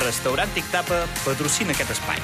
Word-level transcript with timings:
Restaurant 0.00 0.48
Tic 0.56 0.64
Tapa 0.72 1.02
patrocina 1.24 1.74
aquest 1.74 1.92
espai. 1.92 2.20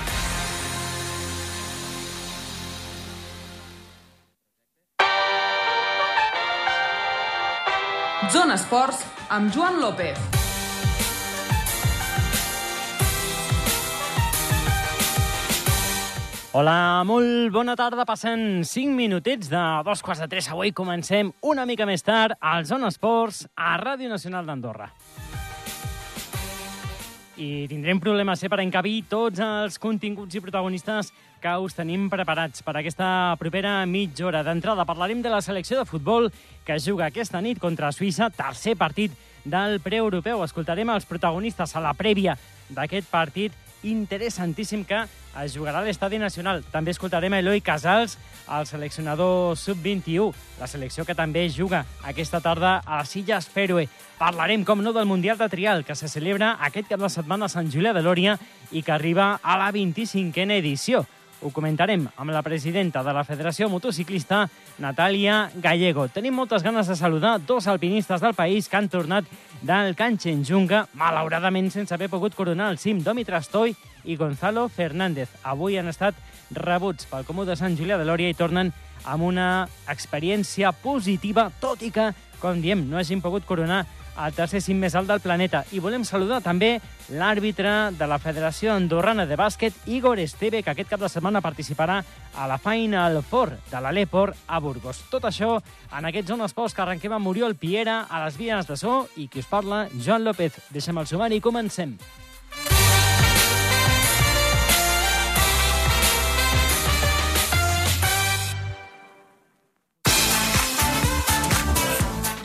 Zona 8.33 8.57
Esports 8.57 9.05
amb 9.29 9.53
Joan 9.55 9.77
López. 9.83 10.17
Hola, 16.57 17.05
molt 17.05 17.53
bona 17.53 17.75
tarda. 17.77 18.07
Passen 18.09 18.65
5 18.65 18.97
minutets 18.97 19.51
de 19.53 19.63
dos 19.85 20.01
quarts 20.01 20.25
de 20.25 20.31
tres. 20.33 20.49
Avui 20.49 20.73
comencem 20.73 21.35
una 21.45 21.69
mica 21.69 21.85
més 21.85 22.01
tard 22.01 22.41
al 22.41 22.65
Zona 22.65 22.89
Esports 22.89 23.45
a 23.55 23.77
Ràdio 23.77 24.09
Nacional 24.09 24.49
d'Andorra. 24.49 24.89
I 27.37 27.67
tindrem 27.69 27.99
problemes 28.01 28.41
eh, 28.41 28.49
per 28.49 28.63
encabir 28.63 29.03
tots 29.11 29.43
els 29.45 29.75
continguts 29.77 30.39
i 30.39 30.41
protagonistes 30.41 31.11
que 31.43 31.53
us 31.61 31.77
tenim 31.77 32.07
preparats 32.09 32.65
per 32.65 32.79
aquesta 32.79 33.37
propera 33.37 33.83
mitja 33.85 34.25
hora. 34.25 34.41
D'entrada 34.47 34.87
parlarem 34.89 35.21
de 35.21 35.29
la 35.29 35.43
selecció 35.45 35.77
de 35.77 35.85
futbol 35.85 36.31
que 36.65 36.79
juga 36.81 37.11
aquesta 37.11 37.43
nit 37.45 37.61
contra 37.61 37.93
Suïssa, 37.93 38.31
tercer 38.33 38.73
partit 38.81 39.13
del 39.45 39.83
preeuropeu. 39.85 40.41
Escoltarem 40.47 40.89
els 40.95 41.05
protagonistes 41.05 41.77
a 41.77 41.85
la 41.85 41.93
prèvia 41.93 42.39
d'aquest 42.73 43.13
partit 43.13 43.53
interessantíssim 43.87 44.85
que 44.85 45.05
es 45.43 45.55
jugarà 45.55 45.81
a 45.81 45.87
l'Estadi 45.87 46.19
Nacional. 46.19 46.63
També 46.73 46.93
escoltarem 46.95 47.33
a 47.33 47.41
Eloi 47.43 47.61
Casals, 47.65 48.17
el 48.47 48.67
seleccionador 48.67 49.57
sub-21, 49.59 50.33
la 50.61 50.69
selecció 50.71 51.05
que 51.05 51.17
també 51.19 51.47
juga 51.51 51.85
aquesta 52.05 52.41
tarda 52.41 52.81
a 52.85 53.03
les 53.03 53.17
Illes 53.23 53.49
Fèroe. 53.53 53.89
Parlarem, 54.19 54.65
com 54.65 54.81
no, 54.83 54.95
del 54.97 55.09
Mundial 55.09 55.39
de 55.39 55.49
Trial, 55.53 55.85
que 55.85 55.95
se 55.95 56.09
celebra 56.09 56.57
aquest 56.61 56.89
cap 56.89 57.03
de 57.03 57.13
setmana 57.13 57.47
a 57.47 57.53
Sant 57.53 57.69
Julià 57.73 57.93
de 57.93 58.03
Lòria 58.03 58.39
i 58.73 58.83
que 58.83 58.95
arriba 58.95 59.37
a 59.43 59.59
la 59.61 59.71
25a 59.75 60.57
edició. 60.57 61.05
Ho 61.45 61.51
comentarem 61.53 62.07
amb 62.17 62.33
la 62.33 62.41
presidenta 62.41 63.03
de 63.05 63.13
la 63.13 63.25
Federació 63.29 63.69
Motociclista, 63.69 64.47
Natàlia 64.81 65.51
Gallego. 65.61 66.07
Tenim 66.09 66.33
moltes 66.35 66.65
ganes 66.65 66.89
de 66.89 66.97
saludar 66.97 67.37
dos 67.45 67.67
alpinistes 67.69 68.25
del 68.25 68.33
país 68.35 68.71
que 68.71 68.79
han 68.79 68.89
tornat 68.89 69.29
del 69.67 69.97
Kanchenjunga, 69.99 70.85
malauradament 70.95 71.73
sense 71.75 71.91
haver 71.95 72.07
pogut 72.13 72.37
coronar 72.39 72.69
el 72.71 72.79
cim 72.79 73.01
Domi 73.03 73.25
Trastoy 73.27 73.75
i 74.07 74.15
Gonzalo 74.17 74.69
Fernández. 74.71 75.29
Avui 75.43 75.75
han 75.77 75.91
estat 75.91 76.15
rebuts 76.55 77.09
pel 77.11 77.27
Comú 77.27 77.43
de 77.45 77.57
Sant 77.59 77.75
Julià 77.75 77.99
de 77.99 78.07
Lòria 78.07 78.31
i 78.31 78.37
tornen 78.39 78.71
amb 79.03 79.27
una 79.27 79.67
experiència 79.91 80.71
positiva, 80.71 81.49
tot 81.61 81.83
i 81.83 81.91
que, 81.91 82.13
com 82.39 82.63
diem, 82.63 82.85
no 82.87 83.01
hagin 83.01 83.25
pogut 83.25 83.47
coronar 83.49 83.83
el 84.25 84.35
tercer 84.35 84.63
cim 84.65 84.79
més 84.81 84.95
alt 84.97 85.09
del 85.11 85.21
planeta. 85.21 85.65
I 85.73 85.81
volem 85.85 86.05
saludar 86.05 86.41
també 86.45 86.77
l'àrbitre 87.13 87.93
de 87.97 88.09
la 88.09 88.19
Federació 88.23 88.73
Andorrana 88.75 89.27
de 89.27 89.37
Bàsquet, 89.39 89.75
Igor 89.87 90.19
Esteve, 90.23 90.63
que 90.63 90.73
aquest 90.73 90.91
cap 90.91 91.01
de 91.01 91.11
setmana 91.13 91.43
participarà 91.45 92.01
a 92.35 92.49
la 92.49 92.59
Final 92.59 93.23
Four 93.23 93.57
de 93.71 93.81
l'Aleport 93.81 94.37
a 94.47 94.61
Burgos. 94.61 95.05
Tot 95.11 95.29
això 95.29 95.57
en 95.93 96.09
aquests 96.09 96.33
zones 96.33 96.53
esports 96.53 96.75
que 96.75 96.85
arrenquem 96.85 97.13
amb 97.17 97.33
Oriol 97.33 97.57
Piera 97.57 98.05
a 98.09 98.25
les 98.25 98.39
vies 98.39 98.67
de 98.67 98.77
so 98.77 99.07
i 99.17 99.29
qui 99.29 99.45
us 99.45 99.51
parla, 99.51 99.87
Joan 99.95 100.25
López. 100.25 100.61
Deixem 100.71 100.99
el 100.99 101.07
sumari 101.07 101.41
i 101.41 101.45
comencem. 101.45 101.97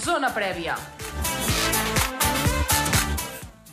Zona 0.02 0.30
prèvia. 0.36 0.76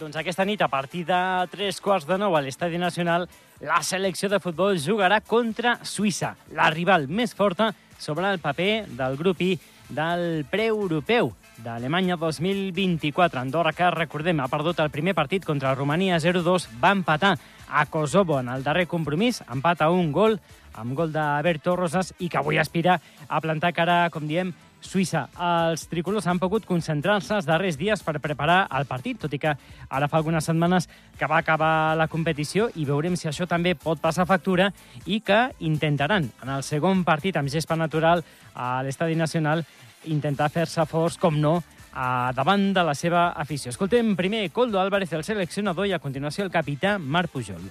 Doncs 0.08 0.22
aquesta 0.22 0.44
nit, 0.48 0.62
a 0.64 0.70
partir 0.72 1.02
de 1.04 1.16
tres 1.52 1.82
quarts 1.84 2.06
de 2.08 2.16
nou 2.16 2.32
a 2.32 2.40
l'Estadi 2.40 2.78
Nacional, 2.80 3.26
la 3.60 3.82
selecció 3.84 4.30
de 4.32 4.38
futbol 4.40 4.78
jugarà 4.80 5.18
contra 5.20 5.74
Suïssa, 5.84 6.30
la 6.56 6.70
rival 6.72 7.04
més 7.12 7.34
forta 7.36 7.66
sobre 8.00 8.30
el 8.32 8.40
paper 8.40 8.86
del 8.96 9.18
grup 9.20 9.42
I 9.44 9.50
del 9.92 10.46
preeuropeu 10.48 11.28
d'Alemanya 11.60 12.16
2024. 12.16 13.42
Andorra, 13.42 13.74
que 13.76 13.90
recordem, 13.92 14.40
ha 14.40 14.48
perdut 14.48 14.80
el 14.80 14.88
primer 14.88 15.12
partit 15.12 15.44
contra 15.44 15.74
Romania 15.76 16.16
0-2, 16.16 16.70
va 16.80 16.94
empatar 16.96 17.34
a 17.68 17.84
Kosovo 17.92 18.40
en 18.40 18.48
el 18.48 18.64
darrer 18.64 18.88
compromís, 18.88 19.42
empat 19.44 19.84
a 19.84 19.90
un 19.92 20.08
gol, 20.08 20.40
amb 20.78 20.94
gol 20.96 21.12
de 21.12 21.26
Berto 21.44 21.76
Rosas, 21.76 22.14
i 22.18 22.30
que 22.30 22.38
avui 22.40 22.58
aspira 22.58 23.00
a 23.28 23.40
plantar 23.42 23.74
cara, 23.76 24.06
com 24.14 24.26
diem, 24.28 24.54
Suïssa. 24.78 25.24
Els 25.42 25.88
tricolors 25.90 26.28
han 26.30 26.38
pogut 26.38 26.66
concentrar-se 26.66 27.34
els 27.34 27.46
darrers 27.48 27.76
dies 27.78 28.02
per 28.06 28.20
preparar 28.22 28.60
el 28.78 28.86
partit, 28.86 29.18
tot 29.18 29.32
i 29.34 29.40
que 29.42 29.54
ara 29.90 30.08
fa 30.08 30.20
algunes 30.20 30.46
setmanes 30.46 30.86
que 31.18 31.26
va 31.26 31.40
acabar 31.42 31.96
la 31.98 32.06
competició 32.08 32.68
i 32.78 32.86
veurem 32.86 33.16
si 33.18 33.28
això 33.28 33.48
també 33.50 33.74
pot 33.74 33.98
passar 34.00 34.28
factura 34.28 34.70
i 35.06 35.20
que 35.20 35.40
intentaran 35.66 36.30
en 36.42 36.54
el 36.54 36.62
segon 36.62 37.02
partit 37.04 37.36
amb 37.36 37.50
gespa 37.50 37.76
natural 37.76 38.22
a 38.54 38.78
l'Estadi 38.86 39.18
Nacional 39.18 39.64
intentar 40.06 40.48
fer-se 40.54 40.86
forts, 40.86 41.18
com 41.18 41.40
no, 41.42 41.58
a 41.92 42.30
davant 42.36 42.70
de 42.72 42.86
la 42.86 42.94
seva 42.94 43.32
afició. 43.34 43.74
Escoltem 43.74 44.14
primer 44.16 44.46
Coldo 44.54 44.78
Álvarez, 44.78 45.12
el 45.12 45.26
seleccionador, 45.26 45.88
i 45.88 45.96
a 45.96 46.02
continuació 46.02 46.46
el 46.46 46.54
capità 46.54 46.98
Marc 47.02 47.34
Pujol. 47.34 47.66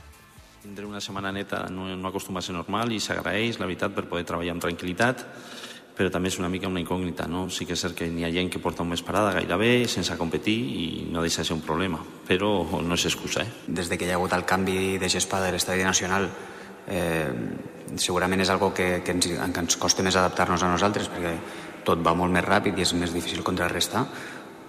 Tindré 0.68 0.84
una 0.84 1.00
setmana 1.00 1.32
neta 1.32 1.62
no, 1.72 1.86
no 1.96 2.10
acostuma 2.10 2.42
a 2.42 2.44
ser 2.44 2.52
normal 2.52 2.92
i 2.92 3.00
s'agraeix, 3.00 3.56
la 3.56 3.70
veritat, 3.70 3.94
per 3.96 4.04
poder 4.04 4.26
treballar 4.28 4.52
amb 4.52 4.64
tranquil·litat 4.66 5.24
però 5.96 6.12
també 6.12 6.28
és 6.28 6.36
una 6.42 6.50
mica 6.52 6.68
una 6.68 6.82
incògnita, 6.84 7.26
no? 7.32 7.46
Sí 7.50 7.66
que 7.66 7.74
és 7.74 7.82
cert 7.82 7.96
que 7.98 8.10
n'hi 8.12 8.26
ha 8.28 8.34
gent 8.36 8.52
que 8.52 8.60
porta 8.62 8.84
un 8.84 8.92
mes 8.92 9.02
parada 9.02 9.32
gairebé, 9.40 9.88
sense 9.88 10.14
competir, 10.20 10.58
i 10.60 10.84
no 11.10 11.24
deixa 11.24 11.42
de 11.42 11.48
ser 11.48 11.56
un 11.56 11.64
problema, 11.64 12.02
però 12.28 12.52
no 12.84 13.00
és 13.00 13.08
excusa, 13.08 13.48
eh? 13.48 13.64
Des 13.80 13.88
de 13.90 13.98
que 13.98 14.06
hi 14.06 14.12
ha 14.12 14.20
hagut 14.20 14.36
el 14.36 14.46
canvi 14.46 15.00
de 15.02 15.10
gespa 15.10 15.40
de 15.42 15.56
l'estadi 15.56 15.88
nacional, 15.88 16.30
eh, 16.86 17.32
segurament 17.96 18.44
és 18.44 18.54
algo 18.54 18.74
que, 18.76 19.02
que, 19.02 19.18
ens, 19.18 19.32
que 19.32 19.66
ens 19.66 19.80
costa 19.82 20.06
més 20.06 20.20
adaptar-nos 20.20 20.68
a 20.68 20.70
nosaltres, 20.76 21.10
perquè 21.16 21.34
tot 21.88 22.06
va 22.06 22.14
molt 22.14 22.36
més 22.36 22.46
ràpid 22.46 22.78
i 22.78 22.86
és 22.86 22.94
més 22.94 23.16
difícil 23.16 23.42
contrarrestar, 23.42 24.06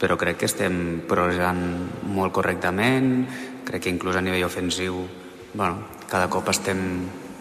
però 0.01 0.17
crec 0.17 0.41
que 0.41 0.49
estem 0.49 1.03
progressant 1.11 1.65
molt 2.09 2.33
correctament, 2.33 3.27
crec 3.69 3.85
que 3.85 3.93
inclús 3.99 4.17
a 4.17 4.25
nivell 4.25 4.49
ofensiu, 4.49 5.03
bueno, 5.55 5.85
cada 6.09 6.29
cop 6.33 6.49
estem 6.53 6.81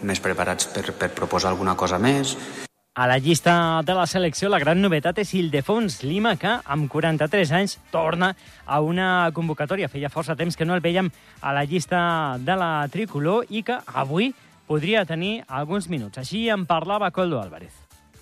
més 0.06 0.22
preparats 0.22 0.70
per, 0.70 0.92
per 0.94 1.10
proposar 1.16 1.50
alguna 1.50 1.74
cosa 1.76 1.98
més, 1.98 2.36
a 2.98 3.06
la 3.06 3.20
llista 3.22 3.80
de 3.86 3.94
la 3.94 4.08
selecció, 4.10 4.48
la 4.50 4.58
gran 4.58 4.80
novetat 4.82 5.20
és 5.22 5.30
Ildefons 5.38 6.00
Lima, 6.02 6.32
que 6.34 6.50
amb 6.66 6.88
43 6.90 7.52
anys 7.54 7.76
torna 7.92 8.32
a 8.66 8.80
una 8.82 9.30
convocatòria. 9.36 9.86
Feia 9.86 10.10
força 10.10 10.34
temps 10.34 10.58
que 10.58 10.66
no 10.66 10.74
el 10.74 10.82
veiem 10.82 11.06
a 11.38 11.52
la 11.54 11.62
llista 11.62 12.00
de 12.42 12.56
la 12.58 12.88
tricolor 12.90 13.46
i 13.54 13.62
que 13.62 13.78
avui 14.02 14.32
podria 14.66 15.04
tenir 15.06 15.44
alguns 15.46 15.86
minuts. 15.86 16.18
Així 16.18 16.48
en 16.50 16.66
parlava 16.66 17.12
Coldo 17.14 17.38
Álvarez. 17.38 17.70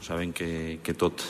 Sabem 0.05 0.37
que, 0.37 0.79
que 0.85 0.93
tot 0.93 1.25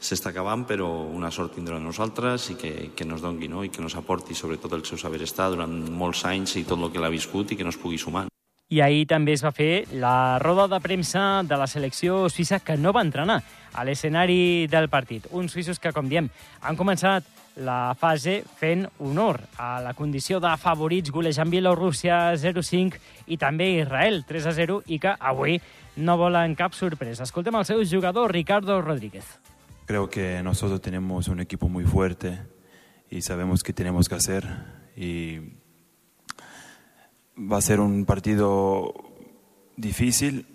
s'està 0.00 0.32
acabant, 0.32 0.64
però 0.64 0.88
una 1.12 1.30
sort 1.30 1.54
tindrà 1.54 1.76
a 1.76 1.84
nosaltres 1.84 2.48
i 2.54 2.56
que, 2.58 2.72
que 2.96 3.04
nos 3.04 3.20
dongui 3.20 3.50
no? 3.52 3.62
i 3.64 3.70
que 3.70 3.84
nos 3.84 3.96
aporti 4.00 4.34
sobretot 4.34 4.72
el 4.72 4.84
seu 4.88 4.98
saber 4.98 5.20
estar 5.26 5.50
durant 5.52 5.74
molts 5.92 6.24
anys 6.24 6.56
i 6.56 6.64
tot 6.64 6.80
el 6.80 6.90
que 6.90 7.02
l'ha 7.02 7.12
viscut 7.12 7.52
i 7.52 7.60
que 7.60 7.66
nos 7.66 7.78
pugui 7.78 8.00
sumar. 8.00 8.26
I 8.70 8.80
ahir 8.84 9.02
també 9.10 9.34
es 9.34 9.42
va 9.42 9.50
fer 9.50 9.84
la 9.98 10.38
roda 10.38 10.68
de 10.70 10.78
premsa 10.80 11.42
de 11.42 11.56
la 11.58 11.66
selecció 11.66 12.28
suïssa 12.30 12.60
que 12.62 12.78
no 12.78 12.94
va 12.94 13.02
entrenar 13.02 13.40
a 13.74 13.84
l'escenari 13.84 14.68
del 14.70 14.88
partit. 14.88 15.26
Uns 15.34 15.52
suïssos 15.52 15.82
que, 15.82 15.90
com 15.92 16.06
diem, 16.08 16.30
han 16.62 16.78
començat 16.78 17.26
la 17.58 17.96
fase 17.98 18.38
fent 18.60 18.86
honor 19.02 19.40
a 19.58 19.80
la 19.82 19.92
condició 19.98 20.38
de 20.40 20.54
favorits 20.56 21.10
golejant 21.10 21.50
Bielorússia 21.50 22.22
0-5 22.38 23.02
i 23.26 23.36
també 23.42 23.72
Israel 23.82 24.22
3-0 24.28 24.84
i 24.86 25.02
que 25.02 25.18
avui 25.18 25.58
no 25.98 26.16
volen 26.16 26.54
cap 26.54 26.78
sorpresa. 26.78 27.26
Escoltem 27.26 27.58
el 27.58 27.66
seu 27.66 27.82
jugador 27.82 28.30
Ricardo 28.30 28.80
Rodríguez. 28.80 29.49
Creo 29.90 30.08
que 30.08 30.40
nosotros 30.44 30.80
tenemos 30.80 31.26
un 31.26 31.40
equipo 31.40 31.68
muy 31.68 31.82
fuerte 31.82 32.38
y 33.10 33.22
sabemos 33.22 33.64
qué 33.64 33.72
tenemos 33.72 34.08
que 34.08 34.14
hacer 34.14 34.46
y 34.94 35.40
va 37.36 37.56
a 37.56 37.60
ser 37.60 37.80
un 37.80 38.04
partido 38.04 38.94
difícil, 39.76 40.46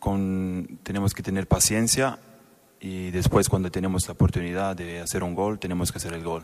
con, 0.00 0.80
tenemos 0.82 1.14
que 1.14 1.22
tener 1.22 1.46
paciencia 1.46 2.18
y 2.80 3.12
después 3.12 3.48
cuando 3.48 3.70
tenemos 3.70 4.08
la 4.08 4.14
oportunidad 4.14 4.74
de 4.74 5.02
hacer 5.02 5.22
un 5.22 5.36
gol, 5.36 5.60
tenemos 5.60 5.92
que 5.92 5.98
hacer 5.98 6.14
el 6.14 6.24
gol. 6.24 6.42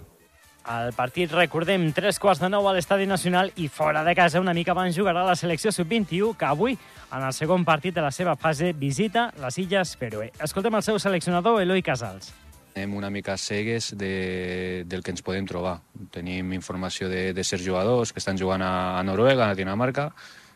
El 0.65 0.95
partit, 0.97 1.29
recordem, 1.29 1.91
tres 1.93 2.17
quarts 2.17 2.41
de 2.41 2.49
nou 2.49 2.65
a 2.65 2.71
l'Estadi 2.73 3.05
Nacional 3.05 3.51
i 3.61 3.67
fora 3.69 4.01
de 4.07 4.15
casa 4.17 4.41
una 4.41 4.55
mica 4.57 4.73
abans 4.73 4.97
jugarà 4.97 5.21
la 5.27 5.35
selecció 5.37 5.69
sub-21 5.69 6.31
que 6.41 6.47
avui, 6.49 6.79
en 7.13 7.21
el 7.21 7.35
segon 7.37 7.67
partit 7.69 7.93
de 7.93 8.01
la 8.01 8.09
seva 8.11 8.33
fase, 8.41 8.71
visita 8.73 9.27
les 9.43 9.59
Illes 9.61 9.93
Fèroe. 10.01 10.31
Escoltem 10.41 10.79
el 10.79 10.87
seu 10.87 10.97
seleccionador, 10.99 11.61
Eloi 11.61 11.85
Casals. 11.85 12.33
Anem 12.73 12.97
una 12.97 13.11
mica 13.13 13.37
cegues 13.37 13.91
de, 13.93 14.85
del 14.89 15.05
que 15.05 15.13
ens 15.13 15.21
podem 15.23 15.45
trobar. 15.45 15.83
Tenim 16.17 16.57
informació 16.57 17.13
de, 17.13 17.35
de 17.37 17.45
certs 17.45 17.67
jugadors 17.67 18.15
que 18.15 18.25
estan 18.25 18.41
jugant 18.41 18.65
a, 18.65 18.97
a 18.97 19.05
Noruega, 19.05 19.51
a 19.51 19.59
Dinamarca, 19.59 20.15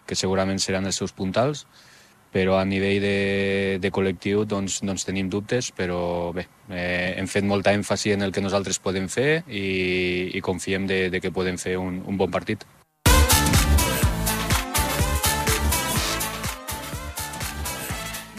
que 0.08 0.16
segurament 0.16 0.56
seran 0.56 0.88
els 0.88 0.96
seus 0.96 1.12
puntals, 1.12 1.66
però 2.32 2.58
a 2.58 2.64
nivell 2.68 3.00
de, 3.02 3.78
de 3.80 3.90
col·lectiu 3.94 4.44
doncs, 4.48 4.80
doncs 4.84 5.06
tenim 5.08 5.30
dubtes, 5.32 5.70
però 5.72 6.32
bé, 6.36 6.46
eh, 6.68 7.14
hem 7.16 7.28
fet 7.30 7.46
molta 7.48 7.72
èmfasi 7.72 8.12
en 8.14 8.26
el 8.26 8.32
que 8.32 8.44
nosaltres 8.44 8.80
podem 8.84 9.08
fer 9.08 9.44
i, 9.48 10.36
i 10.36 10.42
confiem 10.44 10.86
de, 10.86 11.06
de 11.10 11.22
que 11.24 11.32
podem 11.32 11.56
fer 11.60 11.78
un, 11.80 12.02
un 12.06 12.20
bon 12.20 12.30
partit. 12.30 12.66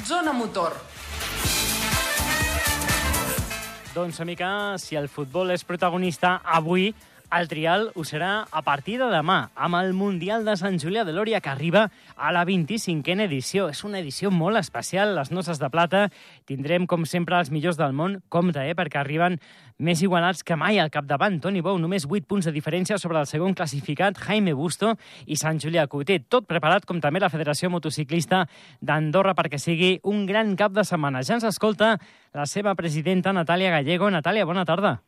Zona 0.10 0.34
Motor. 0.34 0.74
Doncs, 3.94 4.20
amica, 4.22 4.78
si 4.78 4.96
el 4.96 5.10
futbol 5.10 5.50
és 5.52 5.66
protagonista 5.66 6.40
avui, 6.46 6.92
el 7.32 7.48
trial 7.48 7.92
ho 7.94 8.04
serà 8.08 8.48
a 8.50 8.62
partir 8.66 8.98
de 8.98 9.08
demà, 9.12 9.52
amb 9.54 9.78
el 9.78 9.94
Mundial 9.94 10.46
de 10.48 10.56
Sant 10.58 10.80
Julià 10.82 11.04
de 11.06 11.14
Lòria, 11.14 11.42
que 11.46 11.52
arriba 11.52 11.90
a 12.18 12.32
la 12.34 12.42
25a 12.48 13.26
edició. 13.28 13.68
És 13.70 13.84
una 13.86 14.00
edició 14.00 14.32
molt 14.34 14.58
especial, 14.58 15.14
les 15.16 15.30
noces 15.32 15.60
de 15.62 15.70
plata. 15.70 16.08
Tindrem, 16.50 16.88
com 16.90 17.06
sempre, 17.06 17.38
els 17.38 17.52
millors 17.54 17.78
del 17.78 17.94
món. 17.94 18.20
Compte, 18.30 18.64
eh, 18.66 18.74
perquè 18.74 18.98
arriben 19.02 19.38
més 19.78 20.02
igualats 20.02 20.44
que 20.44 20.58
mai 20.58 20.80
al 20.80 20.90
capdavant. 20.90 21.40
Toni 21.40 21.62
Bou, 21.62 21.78
només 21.78 22.08
8 22.10 22.26
punts 22.28 22.46
de 22.50 22.52
diferència 22.56 22.98
sobre 22.98 23.20
el 23.20 23.28
segon 23.28 23.54
classificat, 23.54 24.18
Jaime 24.18 24.54
Busto 24.54 24.96
i 25.26 25.38
Sant 25.38 25.60
Julià 25.62 25.88
Couté. 25.88 26.20
Tot 26.20 26.48
preparat, 26.48 26.86
com 26.86 27.00
també 27.00 27.22
la 27.22 27.30
Federació 27.30 27.70
Motociclista 27.70 28.48
d'Andorra, 28.82 29.36
perquè 29.36 29.62
sigui 29.62 30.00
un 30.04 30.26
gran 30.26 30.56
cap 30.56 30.74
de 30.74 30.84
setmana. 30.84 31.22
Ja 31.22 31.38
ens 31.38 31.46
escolta 31.46 32.00
la 32.34 32.46
seva 32.46 32.74
presidenta, 32.76 33.34
Natàlia 33.34 33.70
Gallego. 33.70 34.10
Natàlia, 34.10 34.46
bona 34.46 34.66
tarda. 34.66 35.00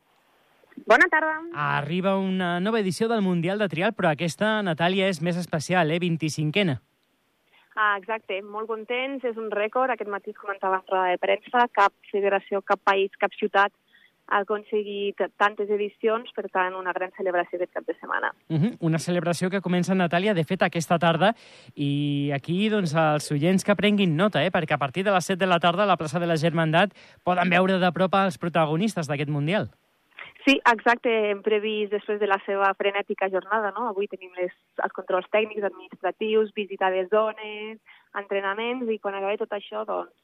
Bona 0.88 1.08
tarda. 1.12 1.36
Arriba 1.54 2.18
una 2.18 2.60
nova 2.60 2.80
edició 2.80 3.08
del 3.08 3.22
Mundial 3.22 3.60
de 3.60 3.68
Trial, 3.70 3.94
però 3.94 4.12
aquesta, 4.12 4.62
Natàlia, 4.64 5.10
és 5.12 5.22
més 5.22 5.38
especial, 5.38 5.92
eh? 5.92 6.00
25ena. 6.00 6.80
Ah, 7.76 7.96
exacte, 7.98 8.42
molt 8.44 8.68
contents, 8.68 9.24
és 9.24 9.38
un 9.40 9.52
rècord. 9.52 9.92
Aquest 9.94 10.10
matí 10.12 10.34
comentava 10.36 10.82
en 10.82 10.92
roda 10.92 11.14
de 11.14 11.22
premsa, 11.22 11.68
cap 11.72 11.94
federació, 12.12 12.62
cap 12.62 12.82
país, 12.84 13.12
cap 13.20 13.32
ciutat 13.40 13.72
ha 14.32 14.42
aconseguit 14.46 15.20
tantes 15.40 15.70
edicions, 15.70 16.30
per 16.36 16.46
tant, 16.54 16.76
una 16.80 16.94
gran 16.96 17.12
celebració 17.18 17.58
aquest 17.60 17.74
cap 17.76 17.88
de 17.88 17.96
setmana. 17.98 18.32
Uh 18.48 18.58
-huh. 18.58 18.78
Una 18.80 19.00
celebració 19.00 19.50
que 19.50 19.62
comença, 19.62 19.94
Natàlia, 19.94 20.34
de 20.34 20.46
fet, 20.46 20.62
aquesta 20.62 20.98
tarda, 20.98 21.36
i 21.76 22.32
aquí, 22.34 22.70
doncs, 22.70 22.96
els 22.96 23.32
oients 23.32 23.64
que 23.64 23.76
prenguin 23.76 24.16
nota, 24.16 24.44
eh? 24.44 24.52
perquè 24.52 24.74
a 24.74 24.78
partir 24.78 25.04
de 25.04 25.12
les 25.12 25.26
7 25.26 25.38
de 25.38 25.48
la 25.48 25.60
tarda 25.60 25.84
a 25.84 25.86
la 25.86 25.98
plaça 25.98 26.20
de 26.20 26.28
la 26.28 26.38
Germandat 26.38 26.94
poden 27.24 27.50
veure 27.50 27.78
de 27.78 27.92
prop 27.92 28.14
els 28.14 28.38
protagonistes 28.38 29.08
d'aquest 29.08 29.30
Mundial. 29.30 29.70
Sí, 30.46 30.56
exacte, 30.66 31.12
hem 31.30 31.44
previst 31.46 31.92
després 31.94 32.18
de 32.20 32.26
la 32.26 32.40
seva 32.48 32.72
frenètica 32.80 33.30
jornada, 33.30 33.70
no? 33.76 33.86
Avui 33.92 34.08
tenim 34.10 34.32
les, 34.40 34.54
els 34.82 34.96
controls 34.98 35.28
tècnics, 35.30 35.68
administratius, 35.68 36.54
visita 36.58 36.90
de 36.90 37.06
zones, 37.12 37.78
entrenaments, 38.18 38.90
i 38.90 38.98
quan 39.04 39.20
acabi 39.20 39.38
tot 39.38 39.54
això, 39.54 39.84
doncs, 39.86 40.16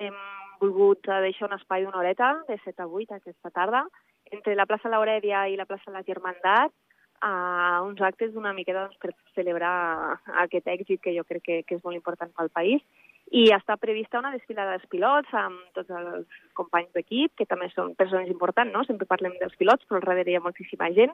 hem 0.00 0.16
volgut 0.62 1.10
deixar 1.26 1.50
un 1.50 1.56
espai 1.58 1.84
d'una 1.84 2.00
horeta, 2.00 2.30
de 2.48 2.56
7 2.64 2.82
a 2.82 2.88
8 2.88 3.18
aquesta 3.18 3.52
tarda, 3.52 3.84
entre 4.32 4.56
la 4.56 4.66
plaça 4.68 4.88
Laurèdia 4.88 5.44
i 5.52 5.60
la 5.60 5.68
plaça 5.68 5.92
La 5.92 6.04
Germandat, 6.06 6.72
a 7.20 7.82
uns 7.82 8.00
actes 8.00 8.36
una 8.38 8.54
miqueta 8.54 8.86
doncs, 8.86 8.96
per 9.02 9.12
celebrar 9.34 10.18
aquest 10.46 10.68
èxit 10.70 11.02
que 11.02 11.14
jo 11.16 11.24
crec 11.28 11.44
que, 11.44 11.62
que 11.66 11.76
és 11.76 11.84
molt 11.84 11.98
important 11.98 12.30
pel 12.32 12.48
país 12.54 12.84
i 13.30 13.48
està 13.52 13.76
prevista 13.76 14.20
una 14.22 14.32
desfilada 14.32 14.76
dels 14.76 14.88
pilots 14.88 15.34
amb 15.36 15.60
tots 15.76 15.90
els 15.92 16.38
companys 16.56 16.92
d'equip, 16.96 17.34
que 17.36 17.46
també 17.48 17.68
són 17.74 17.94
persones 17.98 18.30
importants, 18.32 18.72
no? 18.72 18.84
Sempre 18.88 19.08
parlem 19.10 19.36
dels 19.40 19.56
pilots, 19.60 19.84
però 19.88 20.00
al 20.00 20.08
darrere 20.08 20.32
hi 20.32 20.38
ha 20.38 20.44
moltíssima 20.44 20.88
gent. 20.96 21.12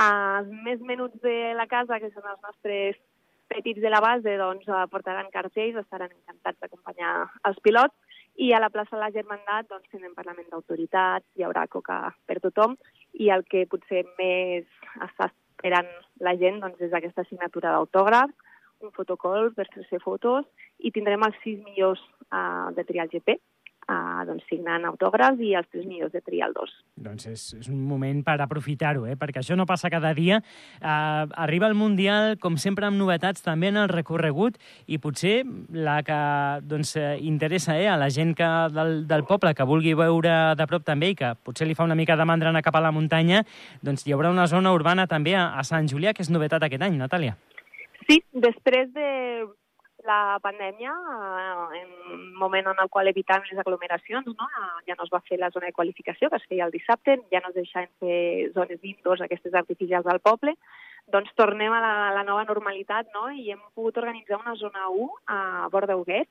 Els 0.00 0.48
més 0.64 0.80
menuts 0.80 1.20
de 1.24 1.52
la 1.56 1.68
casa, 1.68 2.00
que 2.00 2.10
són 2.12 2.24
els 2.30 2.40
nostres 2.44 2.96
petits 3.48 3.80
de 3.80 3.92
la 3.92 4.00
base, 4.00 4.36
doncs 4.40 4.66
portaran 4.90 5.30
cartells, 5.32 5.78
estaran 5.80 6.10
encantats 6.10 6.58
d'acompanyar 6.60 7.12
els 7.48 7.60
pilots, 7.62 7.94
i 8.36 8.52
a 8.52 8.60
la 8.60 8.68
plaça 8.68 8.96
de 8.96 9.00
la 9.00 9.12
Germandat 9.12 9.68
doncs, 9.70 9.88
tenen 9.92 10.16
Parlament 10.16 10.48
d'autoritats, 10.50 11.24
hi 11.36 11.44
haurà 11.46 11.66
coca 11.72 12.00
per 12.28 12.40
tothom, 12.44 12.76
i 13.16 13.30
el 13.32 13.46
que 13.48 13.64
potser 13.70 14.04
més 14.18 14.66
està 15.00 15.30
esperant 15.30 15.88
la 16.20 16.34
gent 16.36 16.60
doncs, 16.60 16.80
és 16.84 16.92
aquesta 16.92 17.24
signatura 17.28 17.72
d'autògrafs, 17.72 18.36
un 18.84 18.92
fotocol 18.96 19.52
per 19.56 19.68
fer 19.90 20.00
fotos 20.02 20.46
i 20.78 20.92
tindrem 20.94 21.22
els 21.26 21.36
sis 21.44 21.60
millors 21.64 22.02
uh, 22.28 22.72
de 22.76 22.84
trial 22.88 23.08
GP, 23.12 23.38
uh, 23.86 24.24
doncs, 24.28 24.44
signant 24.50 24.84
autògrafs 24.88 25.40
i 25.42 25.52
els 25.58 25.68
tres 25.72 25.86
millors 25.88 26.12
de 26.14 26.20
trial 26.24 26.54
2. 26.56 26.72
Doncs 27.06 27.28
és, 27.30 27.44
és 27.60 27.68
un 27.72 27.80
moment 27.88 28.22
per 28.26 28.36
aprofitar-ho, 28.42 29.06
eh? 29.08 29.16
perquè 29.18 29.40
això 29.42 29.56
no 29.58 29.66
passa 29.68 29.90
cada 29.92 30.12
dia. 30.16 30.40
Uh, 30.80 31.26
arriba 31.46 31.70
el 31.70 31.76
Mundial, 31.78 32.36
com 32.42 32.58
sempre, 32.60 32.88
amb 32.88 33.00
novetats 33.00 33.44
també 33.44 33.70
en 33.72 33.80
el 33.80 33.90
recorregut 33.92 34.58
i 34.86 35.00
potser 35.02 35.38
la 35.72 36.00
que 36.06 36.20
doncs, 36.66 36.96
interessa 37.20 37.78
eh, 37.78 37.88
a 37.90 37.98
la 38.00 38.10
gent 38.12 38.34
que, 38.36 38.50
del, 38.74 38.98
del 39.08 39.26
poble 39.28 39.54
que 39.54 39.68
vulgui 39.68 39.96
veure 39.98 40.54
de 40.58 40.68
prop 40.68 40.86
també 40.86 41.12
i 41.12 41.18
que 41.18 41.34
potser 41.46 41.68
li 41.68 41.76
fa 41.78 41.86
una 41.86 41.98
mica 41.98 42.16
de 42.16 42.28
mandra 42.28 42.52
anar 42.52 42.64
cap 42.66 42.76
a 42.76 42.84
la 42.84 42.94
muntanya, 42.94 43.44
doncs 43.82 44.06
hi 44.06 44.16
haurà 44.16 44.32
una 44.34 44.48
zona 44.50 44.74
urbana 44.74 45.06
també 45.10 45.36
a, 45.36 45.50
a 45.56 45.66
Sant 45.66 45.88
Julià, 45.90 46.14
que 46.14 46.24
és 46.26 46.32
novetat 46.32 46.66
aquest 46.66 46.82
any, 46.82 46.98
Natàlia. 47.00 47.36
Sí, 48.06 48.20
després 48.32 48.92
de 48.94 49.10
la 50.06 50.38
pandèmia, 50.42 50.92
eh, 50.92 51.80
en 51.80 52.12
un 52.14 52.34
moment 52.38 52.68
en 52.70 52.82
el 52.82 52.90
qual 52.90 53.10
evitàvem 53.10 53.48
les 53.50 53.58
aglomeracions, 53.58 54.26
no? 54.26 54.48
ja 54.86 54.94
no 54.94 55.04
es 55.04 55.12
va 55.12 55.22
fer 55.28 55.38
la 55.40 55.50
zona 55.50 55.66
de 55.66 55.76
qualificació, 55.78 56.30
que 56.30 56.38
es 56.38 56.46
feia 56.48 56.66
el 56.68 56.74
dissabte, 56.74 57.18
ja 57.32 57.40
no 57.42 57.50
es 57.50 57.56
deixaven 57.58 57.90
fer 57.98 58.52
zones 58.54 58.80
d'indoors, 58.82 59.24
aquestes 59.24 59.54
artificials 59.54 60.06
al 60.06 60.20
poble, 60.20 60.54
doncs 61.10 61.34
tornem 61.38 61.72
a 61.72 61.80
la, 61.82 61.92
a 62.08 62.14
la 62.14 62.24
nova 62.26 62.44
normalitat 62.46 63.10
no? 63.14 63.28
i 63.30 63.50
hem 63.50 63.60
pogut 63.74 63.98
organitzar 64.02 64.38
una 64.38 64.54
zona 64.58 64.88
1 64.90 65.10
a 65.34 65.68
Bordeuguet, 65.74 66.28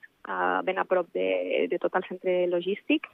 ben 0.67 0.79
a 0.79 0.87
prop 0.87 1.11
de, 1.15 1.67
de 1.71 1.79
tot 1.79 1.95
el 1.95 2.07
centre 2.07 2.41
logístic, 2.51 3.07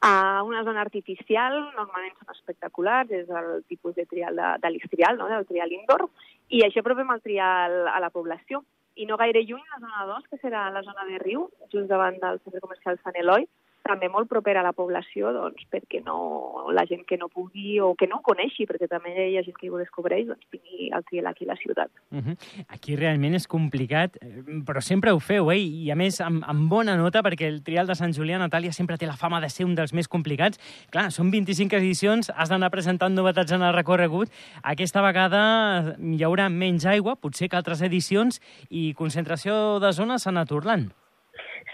a 0.00 0.42
una 0.46 0.62
zona 0.64 0.82
artificial, 0.84 1.56
normalment 1.76 2.14
són 2.16 2.34
espectaculars, 2.34 3.10
és 3.10 3.30
el 3.30 3.62
tipus 3.68 3.96
de 3.96 4.06
trial 4.06 4.36
de, 4.38 4.50
de 4.62 4.70
l'istrial, 4.70 5.18
no? 5.18 5.28
del 5.30 5.46
trial 5.48 5.72
indoor, 5.74 6.06
i 6.54 6.62
això 6.64 6.82
apropem 6.84 7.10
el 7.14 7.22
trial 7.24 7.88
a 7.90 7.98
la 8.00 8.12
població. 8.14 8.62
I 8.98 9.06
no 9.06 9.18
gaire 9.18 9.44
lluny, 9.46 9.62
la 9.74 9.80
zona 9.82 10.06
2, 10.10 10.28
que 10.30 10.40
serà 10.42 10.68
la 10.74 10.82
zona 10.82 11.06
de 11.06 11.18
Riu, 11.22 11.48
just 11.72 11.86
davant 11.90 12.18
del 12.22 12.40
centre 12.42 12.62
comercial 12.62 12.98
Sant 13.02 13.18
Eloi, 13.20 13.46
també 13.88 14.10
molt 14.12 14.28
propera 14.28 14.60
a 14.60 14.66
la 14.66 14.74
població, 14.76 15.32
doncs, 15.34 15.64
perquè 15.72 16.02
no, 16.04 16.68
la 16.76 16.84
gent 16.88 17.04
que 17.08 17.18
no 17.20 17.30
pugui 17.32 17.78
o 17.80 17.94
que 17.98 18.08
no 18.10 18.20
coneixi, 18.24 18.66
perquè 18.68 18.88
també 18.90 19.14
hi 19.30 19.38
ha 19.38 19.44
gent 19.46 19.56
que 19.58 19.70
ho 19.72 19.80
descobreix, 19.80 20.26
doncs 20.28 20.46
tingui 20.52 20.90
el 20.94 21.06
trial 21.08 21.30
aquí 21.30 21.48
a 21.48 21.52
la 21.52 21.58
ciutat. 21.60 21.90
Uh 22.12 22.20
-huh. 22.20 22.36
Aquí 22.68 22.96
realment 22.96 23.34
és 23.34 23.46
complicat, 23.46 24.16
eh, 24.20 24.42
però 24.66 24.80
sempre 24.80 25.12
ho 25.12 25.20
feu, 25.20 25.50
eh? 25.52 25.58
I 25.58 25.90
a 25.90 25.96
més 25.96 26.20
amb, 26.20 26.44
amb 26.46 26.68
bona 26.68 26.96
nota, 26.96 27.22
perquè 27.22 27.46
el 27.46 27.62
trial 27.62 27.86
de 27.86 27.94
Sant 27.94 28.12
Julià, 28.12 28.38
Natàlia, 28.38 28.72
sempre 28.72 28.98
té 28.98 29.06
la 29.06 29.16
fama 29.16 29.40
de 29.40 29.48
ser 29.48 29.64
un 29.64 29.74
dels 29.74 29.92
més 29.92 30.08
complicats. 30.08 30.58
Clar, 30.90 31.10
són 31.10 31.30
25 31.30 31.76
edicions, 31.76 32.30
has 32.34 32.48
d'anar 32.48 32.70
presentant 32.70 33.14
novetats 33.14 33.52
en 33.52 33.62
el 33.62 33.74
recorregut. 33.74 34.28
Aquesta 34.62 35.02
vegada 35.02 35.96
hi 35.98 36.22
haurà 36.22 36.48
menys 36.48 36.84
aigua, 36.84 37.16
potser 37.16 37.48
que 37.48 37.56
altres 37.56 37.82
edicions, 37.82 38.40
i 38.70 38.94
concentració 38.94 39.78
de 39.80 39.92
zones 39.92 40.22
s'ha 40.22 40.30
anat 40.30 40.52
urlant. 40.52 40.90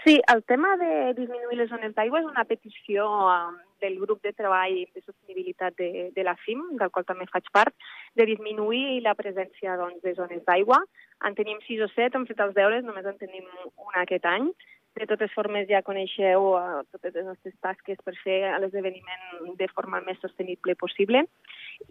Sí, 0.05 0.21
el 0.31 0.43
tema 0.43 0.77
de 0.77 1.15
disminuir 1.17 1.57
les 1.57 1.69
zones 1.71 1.95
d'aigua 1.97 2.19
és 2.21 2.27
una 2.29 2.43
petició 2.45 3.07
um, 3.09 3.55
del 3.81 3.95
grup 3.97 4.19
de 4.21 4.35
treball 4.37 4.75
de 4.93 5.01
sostenibilitat 5.01 5.73
de, 5.81 6.11
de 6.13 6.25
la 6.27 6.35
FIM, 6.43 6.61
del 6.77 6.91
qual 6.93 7.07
també 7.07 7.25
faig 7.31 7.49
part, 7.49 7.73
de 8.13 8.27
disminuir 8.29 9.01
la 9.01 9.15
presència 9.17 9.73
doncs, 9.79 10.03
de 10.05 10.13
zones 10.13 10.45
d'aigua. 10.45 10.77
En 11.25 11.33
tenim 11.33 11.57
sis 11.65 11.81
o 11.81 11.89
set, 11.95 12.13
hem 12.13 12.29
fet 12.29 12.45
els 12.45 12.53
deures, 12.53 12.85
només 12.85 13.09
en 13.09 13.17
tenim 13.17 13.49
una 13.65 14.05
aquest 14.05 14.29
any. 14.29 14.53
De 14.93 15.09
totes 15.09 15.33
formes 15.33 15.65
ja 15.73 15.81
coneixeu 15.81 16.51
uh, 16.53 16.85
totes 16.93 17.17
les 17.17 17.25
nostres 17.25 17.57
tasques 17.65 17.97
per 18.05 18.13
fer 18.21 18.39
l'esdeveniment 18.61 19.57
de 19.57 19.71
forma 19.73 20.05
més 20.05 20.21
sostenible 20.21 20.77
possible. 20.77 21.25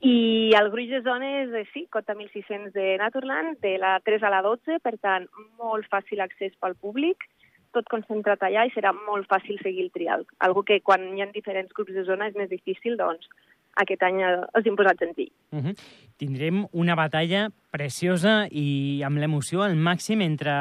I 0.06 0.54
el 0.54 0.70
gruix 0.70 0.94
de 0.94 1.02
zones, 1.02 1.50
eh, 1.50 1.66
sí, 1.74 1.88
cota 1.90 2.14
1.600 2.14 2.70
de 2.78 2.92
Naturland, 3.02 3.58
de 3.58 3.74
la 3.82 3.98
3 4.06 4.22
a 4.22 4.36
la 4.38 4.44
12, 4.46 4.78
per 4.86 5.00
tant, 5.02 5.26
molt 5.58 5.90
fàcil 5.90 6.22
accés 6.22 6.54
pel 6.62 6.78
públic, 6.78 7.26
tot 7.74 7.88
concentrat 7.92 8.42
allà 8.46 8.66
i 8.66 8.72
serà 8.74 8.94
molt 8.96 9.28
fàcil 9.30 9.58
seguir 9.62 9.86
el 9.86 9.92
trial. 9.94 10.24
Algo 10.46 10.62
que 10.62 10.80
quan 10.80 11.04
hi 11.12 11.22
ha 11.22 11.30
diferents 11.34 11.74
grups 11.76 11.94
de 11.96 12.06
zona 12.08 12.30
és 12.30 12.38
més 12.38 12.50
difícil, 12.50 12.96
doncs 13.00 13.28
aquest 13.82 14.02
any 14.06 14.22
els 14.22 14.66
hem 14.66 14.76
posat 14.78 14.98
senzill. 15.02 15.32
Uh 15.52 15.62
-huh. 15.64 15.74
Tindrem 16.18 16.66
una 16.72 16.94
batalla 16.94 17.48
preciosa 17.74 18.44
i 18.54 19.02
amb 19.06 19.18
l'emoció 19.18 19.64
al 19.64 19.74
màxim 19.74 20.22
entre 20.22 20.54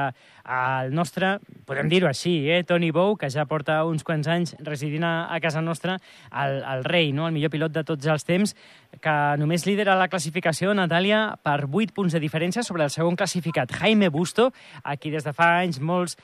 el 0.43 0.91
nostre, 0.91 1.38
podem 1.67 1.88
dir-ho 1.88 2.10
així, 2.10 2.34
eh, 2.51 2.63
Toni 2.67 2.89
Bou, 2.91 3.13
que 3.15 3.29
ja 3.32 3.46
porta 3.48 3.77
uns 3.88 4.03
quants 4.03 4.27
anys 4.27 4.55
residint 4.65 5.05
a, 5.08 5.13
a 5.32 5.39
casa 5.39 5.62
nostra, 5.62 6.00
el, 6.43 6.58
el 6.74 6.84
rei, 6.84 7.12
no? 7.15 7.27
el 7.29 7.36
millor 7.36 7.53
pilot 7.53 7.72
de 7.72 7.84
tots 7.88 8.10
els 8.12 8.25
temps, 8.27 8.55
que 9.00 9.15
només 9.39 9.67
lidera 9.70 9.96
la 10.00 10.10
classificació, 10.12 10.74
Natàlia, 10.75 11.22
per 11.46 11.62
8 11.70 11.93
punts 11.96 12.17
de 12.17 12.22
diferència 12.24 12.63
sobre 12.65 12.84
el 12.84 12.91
segon 12.93 13.15
classificat, 13.20 13.72
Jaime 13.79 14.10
Busto, 14.12 14.50
a 14.84 14.98
qui 14.98 15.13
des 15.13 15.24
de 15.24 15.36
fa 15.38 15.53
anys 15.62 15.79
molts 15.79 16.17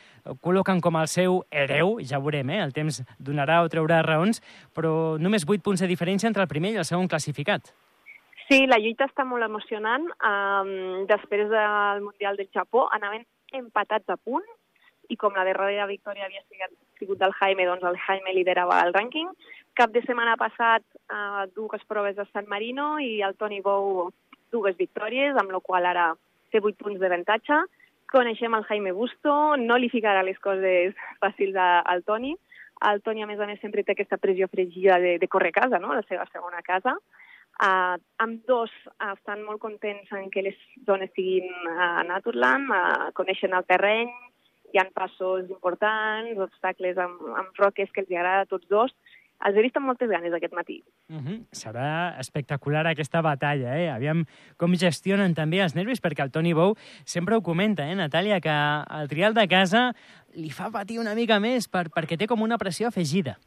col·loquen 0.44 0.82
com 0.84 0.98
el 1.00 1.08
seu 1.08 1.44
hereu, 1.52 2.00
ja 2.02 2.20
veurem, 2.20 2.50
eh? 2.50 2.64
el 2.66 2.74
temps 2.76 3.04
donarà 3.20 3.62
o 3.64 3.70
traurà 3.72 4.02
raons, 4.04 4.42
però 4.76 5.20
només 5.22 5.48
8 5.48 5.64
punts 5.64 5.86
de 5.86 5.92
diferència 5.92 6.28
entre 6.28 6.44
el 6.44 6.52
primer 6.52 6.74
i 6.74 6.82
el 6.82 6.90
segon 6.90 7.08
classificat. 7.08 7.72
Sí, 8.50 8.64
la 8.66 8.80
lluita 8.82 9.06
està 9.06 9.22
molt 9.30 9.46
emocionant. 9.46 10.08
Um, 10.26 11.06
després 11.10 11.52
del 11.52 12.00
Mundial 12.02 12.40
del 12.40 12.48
Japó 12.50 12.88
anaven 12.96 13.22
empatats 13.54 14.10
a 14.10 14.16
punt 14.18 14.48
i 15.10 15.18
com 15.22 15.38
la 15.38 15.44
darrera 15.46 15.86
victòria 15.90 16.26
havia 16.26 16.42
sigut, 16.48 16.74
sigut 16.98 17.20
del 17.22 17.36
Jaime, 17.38 17.68
doncs 17.70 17.86
el 17.86 18.00
Jaime 18.08 18.34
liderava 18.34 18.80
el 18.88 18.96
rànquing. 18.96 19.30
Cap 19.78 19.94
de 19.94 20.02
setmana 20.02 20.34
passat 20.42 20.82
uh, 21.14 21.46
dues 21.54 21.86
proves 21.86 22.18
de 22.18 22.26
San 22.34 22.50
Marino 22.50 22.96
i 22.98 23.22
el 23.22 23.38
Toni 23.38 23.62
Bou 23.62 24.10
dues 24.50 24.78
victòries, 24.82 25.38
amb 25.38 25.54
la 25.54 25.62
qual 25.62 25.86
ara 25.86 26.10
té 26.50 26.58
vuit 26.58 26.78
punts 26.82 26.98
d'avantatge. 26.98 27.62
Coneixem 28.10 28.58
el 28.58 28.66
Jaime 28.66 28.98
Busto, 28.98 29.38
no 29.62 29.78
li 29.78 29.94
ficarà 29.94 30.26
les 30.26 30.42
coses 30.42 30.98
fàcils 31.22 31.54
a, 31.54 31.84
al 31.86 32.02
Toni. 32.02 32.34
El 32.90 33.06
Toni, 33.06 33.22
a 33.22 33.30
més 33.30 33.38
a 33.38 33.46
més, 33.46 33.62
sempre 33.62 33.86
té 33.86 33.94
aquesta 33.94 34.18
pressió 34.18 34.50
fregida 34.50 34.98
de, 34.98 35.20
de 35.22 35.30
córrer 35.30 35.54
a 35.54 35.62
casa, 35.62 35.78
no? 35.78 35.94
la 35.94 36.06
seva 36.10 36.26
segona 36.34 36.66
casa. 36.66 36.98
Uh, 37.60 38.00
amb 38.24 38.46
dos 38.48 38.72
uh, 38.88 39.12
estan 39.12 39.42
molt 39.44 39.60
contents 39.60 40.08
en 40.16 40.30
que 40.32 40.46
les 40.46 40.60
zones 40.88 41.12
siguin 41.12 41.50
a 41.76 42.06
Naturland, 42.08 42.72
uh, 42.72 43.10
coneixen 43.18 43.52
el 43.52 43.66
terreny, 43.68 44.14
hi 44.72 44.80
ha 44.80 44.86
passos 44.96 45.50
importants, 45.50 46.40
obstacles 46.40 47.00
amb, 47.04 47.20
amb 47.42 47.60
roques 47.60 47.92
que 47.92 48.06
els 48.06 48.14
agrada 48.14 48.46
a 48.46 48.50
tots 48.50 48.70
dos. 48.72 48.96
Els 49.48 49.56
he 49.56 49.64
vist 49.64 49.78
amb 49.80 49.88
moltes 49.88 50.10
ganes 50.12 50.34
aquest 50.36 50.56
matí. 50.56 50.82
Uh 51.08 51.20
-huh. 51.20 51.38
Serà 51.52 52.16
espectacular 52.20 52.86
aquesta 52.88 53.22
batalla, 53.22 53.78
eh? 53.80 53.90
Aviam 53.90 54.26
com 54.58 54.76
gestionen 54.76 55.34
també 55.34 55.62
els 55.62 55.76
nervis, 55.76 56.02
perquè 56.02 56.24
el 56.24 56.32
Toni 56.32 56.54
Bou 56.54 56.76
sempre 57.06 57.36
ho 57.36 57.42
comenta, 57.42 57.84
eh, 57.84 57.96
Natàlia, 57.96 58.42
que 58.42 58.56
el 59.02 59.08
trial 59.08 59.34
de 59.34 59.48
casa 59.48 59.94
li 60.34 60.50
fa 60.50 60.70
patir 60.72 61.00
una 61.00 61.16
mica 61.16 61.40
més 61.40 61.68
per, 61.68 61.90
perquè 61.90 62.18
té 62.18 62.28
com 62.28 62.42
una 62.42 62.58
pressió 62.58 62.88
afegida. 62.88 63.38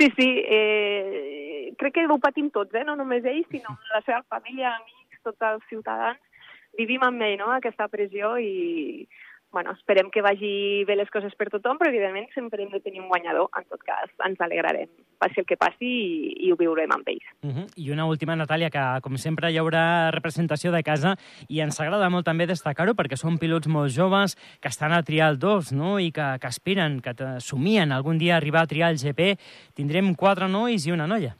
Sí, 0.00 0.06
sí, 0.16 0.42
eh, 0.48 1.74
crec 1.76 1.92
que 1.92 2.06
ho 2.08 2.16
patim 2.16 2.46
tots, 2.48 2.72
eh? 2.72 2.86
no 2.88 2.94
només 2.96 3.26
ells, 3.28 3.44
sinó 3.52 3.74
la 3.92 3.98
seva 4.06 4.22
família, 4.32 4.70
amics, 4.78 5.18
tots 5.28 5.44
els 5.44 5.66
ciutadans. 5.68 6.46
Vivim 6.78 7.04
amb 7.04 7.20
ell, 7.26 7.34
no?, 7.36 7.50
aquesta 7.52 7.84
pressió 7.92 8.30
i, 8.40 9.04
bueno, 9.52 9.72
esperem 9.72 10.10
que 10.10 10.22
vagi 10.22 10.84
bé 10.86 10.94
les 10.96 11.10
coses 11.10 11.34
per 11.38 11.48
tothom, 11.50 11.78
però 11.78 11.90
evidentment 11.90 12.28
sempre 12.34 12.62
hem 12.62 12.70
de 12.70 12.80
tenir 12.80 13.02
un 13.02 13.08
guanyador. 13.10 13.48
En 13.58 13.66
tot 13.70 13.82
cas, 13.86 14.10
ens 14.26 14.40
alegrarem, 14.40 14.90
passi 15.18 15.42
el 15.42 15.46
que 15.48 15.58
passi, 15.60 15.90
i, 15.90 16.46
i 16.46 16.52
ho 16.52 16.58
viurem 16.60 16.92
amb 16.94 17.08
ells. 17.08 17.26
Uh 17.42 17.50
-huh. 17.50 17.66
I 17.76 17.90
una 17.90 18.06
última, 18.06 18.36
Natàlia, 18.36 18.70
que 18.70 18.84
com 19.02 19.16
sempre 19.16 19.50
hi 19.50 19.58
haurà 19.58 20.10
representació 20.10 20.72
de 20.72 20.82
casa 20.82 21.16
i 21.48 21.60
ens 21.60 21.80
agrada 21.80 22.10
molt 22.10 22.24
també 22.24 22.46
destacar-ho 22.46 22.94
perquè 22.94 23.16
són 23.16 23.38
pilots 23.38 23.68
molt 23.68 23.90
joves 23.90 24.36
que 24.60 24.68
estan 24.68 24.92
a 24.92 25.02
triar 25.02 25.30
el 25.30 25.38
2 25.38 25.72
no? 25.72 25.98
i 25.98 26.12
que, 26.12 26.38
que 26.40 26.46
aspiren, 26.46 27.00
que 27.00 27.14
somien 27.40 27.92
algun 27.92 28.18
dia 28.18 28.36
arribar 28.36 28.62
a 28.62 28.66
triar 28.66 28.90
el 28.90 28.98
GP. 28.98 29.38
Tindrem 29.74 30.14
quatre 30.14 30.48
nois 30.48 30.86
i 30.86 30.92
una 30.92 31.06
noia. 31.06 31.36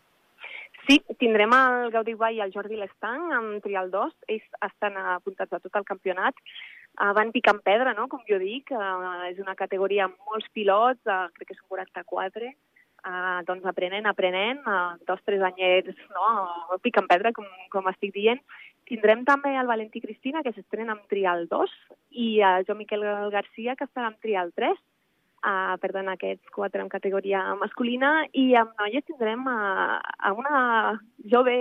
Sí, 0.91 0.97
tindrem 1.21 1.53
el 1.55 1.93
Gaudí 1.95 2.17
Guai 2.19 2.41
i 2.41 2.41
el 2.43 2.51
Jordi 2.51 2.75
Lestang 2.75 3.29
amb 3.37 3.61
Trial 3.63 3.93
2. 3.93 4.15
Ells 4.33 4.47
estan 4.67 4.97
apuntats 4.99 5.53
a 5.53 5.61
tot 5.63 5.77
el 5.79 5.85
campionat 5.87 6.35
uh, 6.99 7.13
van 7.17 7.31
picant 7.35 7.61
pedra, 7.65 7.95
no? 7.97 8.09
com 8.09 8.25
jo 8.29 8.41
dic, 8.43 8.73
uh, 8.75 9.29
és 9.29 9.39
una 9.43 9.57
categoria 9.59 10.09
amb 10.09 10.19
molts 10.31 10.49
pilots, 10.57 11.01
uh, 11.07 11.29
crec 11.37 11.53
que 11.53 11.59
són 11.59 11.69
44, 11.77 12.51
uh, 13.05 13.39
doncs 13.49 13.69
aprenent, 13.69 14.09
aprenent, 14.11 14.63
uh, 14.67 14.99
dos, 15.09 15.23
tres 15.27 15.45
anyets, 15.51 15.97
no? 16.17 16.79
picant 16.85 17.09
pedra, 17.11 17.35
com, 17.37 17.49
com 17.73 17.91
estic 17.93 18.15
dient. 18.17 18.43
Tindrem 18.91 19.23
també 19.27 19.53
el 19.55 19.69
Valentí 19.71 20.03
Cristina, 20.03 20.43
que 20.43 20.53
s'estrena 20.55 20.97
amb 20.97 21.07
Trial 21.11 21.47
2, 21.51 21.75
i 22.19 22.31
el 22.43 22.67
jo 22.67 22.75
Miquel 22.75 23.05
Garcia, 23.31 23.77
que 23.79 23.87
estarà 23.87 24.11
amb 24.11 24.19
Trial 24.25 24.51
3, 24.57 24.81
uh, 25.47 25.77
per 25.81 25.93
tant, 25.95 26.11
aquests 26.11 26.53
quatre 26.55 26.83
en 26.83 26.91
categoria 26.93 27.45
masculina, 27.61 28.25
i 28.35 28.51
amb 28.59 28.75
noies 28.83 29.07
tindrem 29.07 29.47
uh, 29.47 30.01
a 30.01 30.35
una 30.37 30.99
jove 31.31 31.57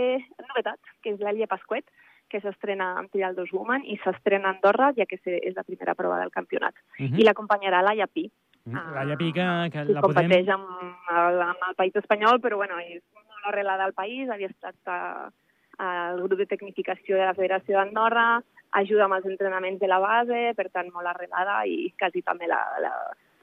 novetat, 0.47 0.79
que 1.03 1.13
és 1.13 1.21
l'Èlia 1.21 1.49
Pasquet, 1.51 1.85
que 2.29 2.41
s'estrena 2.43 2.93
amb 2.99 3.11
Trial 3.13 3.35
2 3.35 3.51
Woman 3.55 3.83
i 3.85 3.97
s'estrena 4.03 4.49
a 4.49 4.55
Andorra, 4.55 4.91
ja 4.97 5.07
que 5.09 5.19
és 5.19 5.55
la 5.55 5.65
primera 5.67 5.95
prova 5.95 6.19
del 6.21 6.31
campionat. 6.31 6.75
Uh 6.99 7.05
-huh. 7.05 7.19
I 7.19 7.23
l'acompanyarà 7.23 7.81
la 7.81 8.07
Pi. 8.07 8.29
Uh 8.65 8.73
-huh. 8.73 9.05
La 9.05 9.17
Pi 9.17 9.33
que, 9.33 9.47
que 9.73 9.85
la 9.85 10.01
podem... 10.01 10.01
competeix 10.01 10.47
amb 10.49 10.65
el, 11.09 11.41
amb 11.41 11.61
el 11.69 11.75
país 11.75 11.95
espanyol, 11.95 12.39
però 12.39 12.55
bueno, 12.55 12.79
és 12.79 13.03
molt 13.13 13.45
arrelada 13.45 13.83
al 13.83 13.93
país, 13.93 14.29
havia 14.29 14.47
estat 14.47 14.75
a, 14.85 15.29
al 15.77 16.21
grup 16.23 16.39
de 16.39 16.45
tecnificació 16.45 17.17
de 17.17 17.25
la 17.25 17.33
Federació 17.33 17.77
d'Andorra, 17.77 18.41
ajuda 18.71 19.05
amb 19.05 19.15
els 19.15 19.25
entrenaments 19.25 19.79
de 19.79 19.87
la 19.87 19.99
base, 19.99 20.53
per 20.55 20.69
tant, 20.69 20.91
molt 20.93 21.07
arrelada 21.07 21.65
i 21.65 21.93
quasi 21.97 22.21
també 22.21 22.47
la, 22.47 22.61
la, 22.79 22.93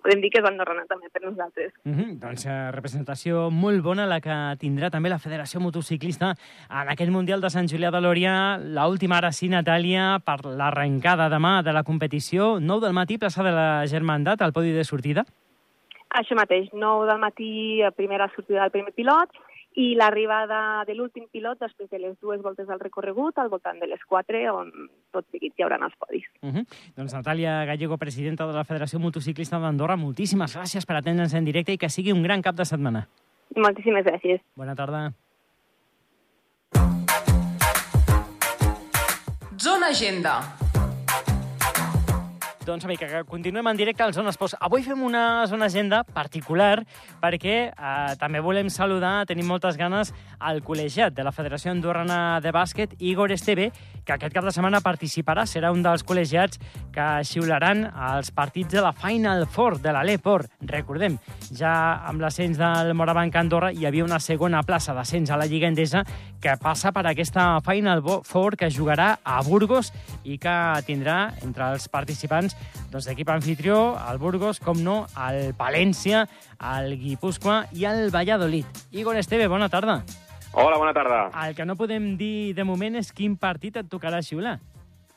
podem 0.06 0.22
dir 0.22 0.30
que 0.30 0.40
és 0.40 0.46
andorrana 0.46 0.86
també 0.86 1.10
per 1.10 1.22
nosaltres. 1.24 1.72
Mm 1.84 1.94
-hmm. 1.94 2.18
Doncs 2.22 2.46
eh, 2.46 2.70
representació 2.70 3.50
molt 3.50 3.82
bona 3.82 4.06
la 4.06 4.20
que 4.20 4.36
tindrà 4.62 4.90
també 4.90 5.08
la 5.08 5.18
Federació 5.18 5.60
Motociclista 5.60 6.34
en 6.70 6.88
aquest 6.88 7.10
Mundial 7.10 7.40
de 7.40 7.50
Sant 7.50 7.66
Julià 7.66 7.90
de 7.90 8.00
Lòria. 8.00 8.58
L'última 8.58 9.18
ara 9.18 9.32
sí, 9.32 9.48
Natàlia, 9.48 10.20
per 10.24 10.44
l'arrencada 10.44 11.28
demà 11.28 11.62
de 11.62 11.72
la 11.72 11.82
competició. 11.82 12.60
9 12.60 12.80
del 12.80 12.92
matí, 12.92 13.18
plaça 13.18 13.42
de 13.42 13.50
la 13.50 13.86
Germandat, 13.86 14.42
al 14.42 14.52
podi 14.52 14.72
de 14.72 14.84
sortida. 14.84 15.24
Això 16.10 16.34
mateix, 16.34 16.68
9 16.72 17.06
del 17.06 17.18
matí, 17.18 17.80
primera 17.96 18.30
sortida 18.34 18.62
del 18.62 18.70
primer 18.70 18.92
pilot, 18.92 19.28
i 19.76 19.92
l'arribada 19.94 20.84
de 20.88 20.94
l'últim 20.96 21.26
pilot 21.28 21.60
després 21.60 21.90
de 21.92 22.00
les 22.00 22.14
dues 22.20 22.40
voltes 22.42 22.66
del 22.66 22.80
recorregut 22.80 23.36
al 23.38 23.50
voltant 23.52 23.76
de 23.78 23.86
les 23.90 24.00
4, 24.08 24.40
on 24.56 24.70
tot 25.12 25.26
seguit 25.30 25.52
hi 25.52 25.66
haurà 25.66 25.76
els 25.76 25.96
podis. 26.00 26.24
Uh 26.40 26.48
-huh. 26.48 26.64
Doncs 26.96 27.14
Natàlia 27.14 27.64
Gallego, 27.66 27.98
presidenta 27.98 28.46
de 28.46 28.54
la 28.54 28.64
Federació 28.64 28.98
Motociclista 28.98 29.58
d'Andorra, 29.58 29.96
moltíssimes 29.96 30.56
gràcies 30.56 30.86
per 30.86 30.96
atendre'ns 30.96 31.34
en 31.34 31.44
directe 31.44 31.72
i 31.72 31.78
que 31.78 31.90
sigui 31.90 32.12
un 32.12 32.22
gran 32.22 32.42
cap 32.42 32.56
de 32.56 32.64
setmana. 32.64 33.06
Moltíssimes 33.54 34.04
gràcies. 34.04 34.40
Bona 34.56 34.74
tarda. 34.74 35.12
Zona 39.58 39.88
Agenda. 39.88 40.65
Doncs, 42.66 42.82
amic, 42.82 43.04
que 43.06 43.20
continuem 43.30 43.68
en 43.70 43.78
directe 43.78 44.02
al 44.02 44.10
Zona 44.10 44.32
Esports. 44.32 44.56
Avui 44.66 44.82
fem 44.82 44.98
una 45.06 45.46
zona 45.46 45.68
agenda 45.70 46.00
particular 46.02 46.80
perquè 47.22 47.54
eh, 47.70 48.14
també 48.18 48.40
volem 48.42 48.66
saludar, 48.74 49.20
tenim 49.28 49.46
moltes 49.46 49.78
ganes, 49.78 50.10
al 50.42 50.58
col·legiat 50.66 51.14
de 51.14 51.22
la 51.22 51.30
Federació 51.30 51.70
Andorrana 51.70 52.40
de 52.42 52.50
Bàsquet, 52.50 52.96
Igor 52.98 53.30
Esteve, 53.30 53.68
que 54.02 54.16
aquest 54.16 54.34
cap 54.34 54.42
de 54.42 54.50
setmana 54.50 54.80
participarà. 54.82 55.44
Serà 55.46 55.70
un 55.70 55.84
dels 55.84 56.02
col·legiats 56.02 56.58
que 56.90 57.06
xiularan 57.28 57.84
els 58.10 58.32
partits 58.34 58.74
de 58.74 58.82
la 58.82 58.90
Final 58.98 59.46
Four 59.46 59.78
de 59.84 59.94
l'Aleport. 59.94 60.50
Recordem, 60.66 61.20
ja 61.54 61.76
amb 62.10 62.24
l'ascens 62.24 62.58
del 62.58 62.96
Morabanc 62.98 63.38
Andorra 63.38 63.70
hi 63.70 63.86
havia 63.86 64.08
una 64.08 64.18
segona 64.18 64.64
plaça 64.66 64.96
d'ascens 64.96 65.30
a 65.30 65.38
la 65.38 65.46
Lliga 65.46 65.70
Endesa 65.70 66.02
que 66.46 66.54
passa 66.62 66.92
per 66.94 67.02
aquesta 67.10 67.58
Final 67.66 68.04
Four 68.22 68.54
que 68.54 68.68
jugarà 68.70 69.16
a 69.26 69.40
Burgos 69.42 69.88
i 70.22 70.36
que 70.38 70.54
tindrà 70.86 71.32
entre 71.42 71.72
els 71.74 71.88
participants 71.90 72.54
doncs, 72.92 73.08
l'equip 73.08 73.32
anfitrió, 73.34 73.96
el 74.06 74.20
Burgos, 74.22 74.60
com 74.62 74.78
no, 74.78 75.08
el 75.26 75.56
Palència, 75.58 76.22
el 76.76 76.94
Guipúscoa 77.00 77.64
i 77.74 77.88
el 77.90 78.12
Valladolid. 78.14 78.68
Igor 78.94 79.18
Esteve, 79.18 79.48
bona 79.50 79.66
tarda. 79.72 79.98
Hola, 80.52 80.78
bona 80.78 80.94
tarda. 80.94 81.24
El 81.48 81.58
que 81.58 81.66
no 81.66 81.74
podem 81.74 82.12
dir 82.20 82.54
de 82.54 82.64
moment 82.68 83.02
és 83.02 83.10
quin 83.10 83.34
partit 83.34 83.82
et 83.82 83.90
tocarà 83.90 84.22
xiular. 84.22 84.60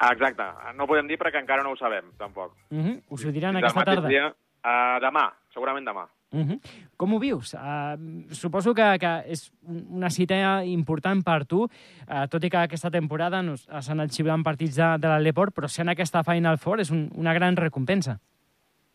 Exacte, 0.10 0.48
no 0.80 0.90
podem 0.90 1.12
dir 1.12 1.20
perquè 1.22 1.44
encara 1.44 1.62
no 1.62 1.76
ho 1.76 1.78
sabem, 1.78 2.10
tampoc. 2.18 2.56
Uh 2.72 2.80
-huh. 2.80 3.02
Us 3.10 3.26
ho 3.26 3.32
diran 3.32 3.56
aquesta 3.56 3.86
tarda. 3.86 4.08
Dia, 4.08 4.34
uh, 4.34 4.98
demà, 4.98 5.30
segurament 5.54 5.86
demà. 5.86 6.10
Uh 6.32 6.46
-huh. 6.46 6.60
Com 6.96 7.14
ho 7.14 7.20
vius? 7.20 7.54
Uh, 7.56 7.98
suposo 8.32 8.74
que, 8.74 8.98
que 9.00 9.24
és 9.26 9.52
una 9.66 10.10
cita 10.10 10.64
important 10.64 11.24
per 11.24 11.46
tu, 11.46 11.64
uh, 11.64 12.28
tot 12.30 12.44
i 12.44 12.50
que 12.50 12.58
aquesta 12.58 12.92
temporada 12.92 13.42
no, 13.42 13.58
s'han 13.58 14.00
anat 14.00 14.12
xiulant 14.12 14.44
partits 14.44 14.76
de, 14.76 14.98
de 15.00 15.08
l'Aleport, 15.08 15.56
però 15.56 15.68
ser 15.68 15.82
en 15.82 15.90
aquesta 15.90 16.24
Final 16.24 16.58
Four 16.58 16.82
és 16.82 16.92
un, 16.92 17.10
una 17.16 17.34
gran 17.34 17.56
recompensa. 17.56 18.20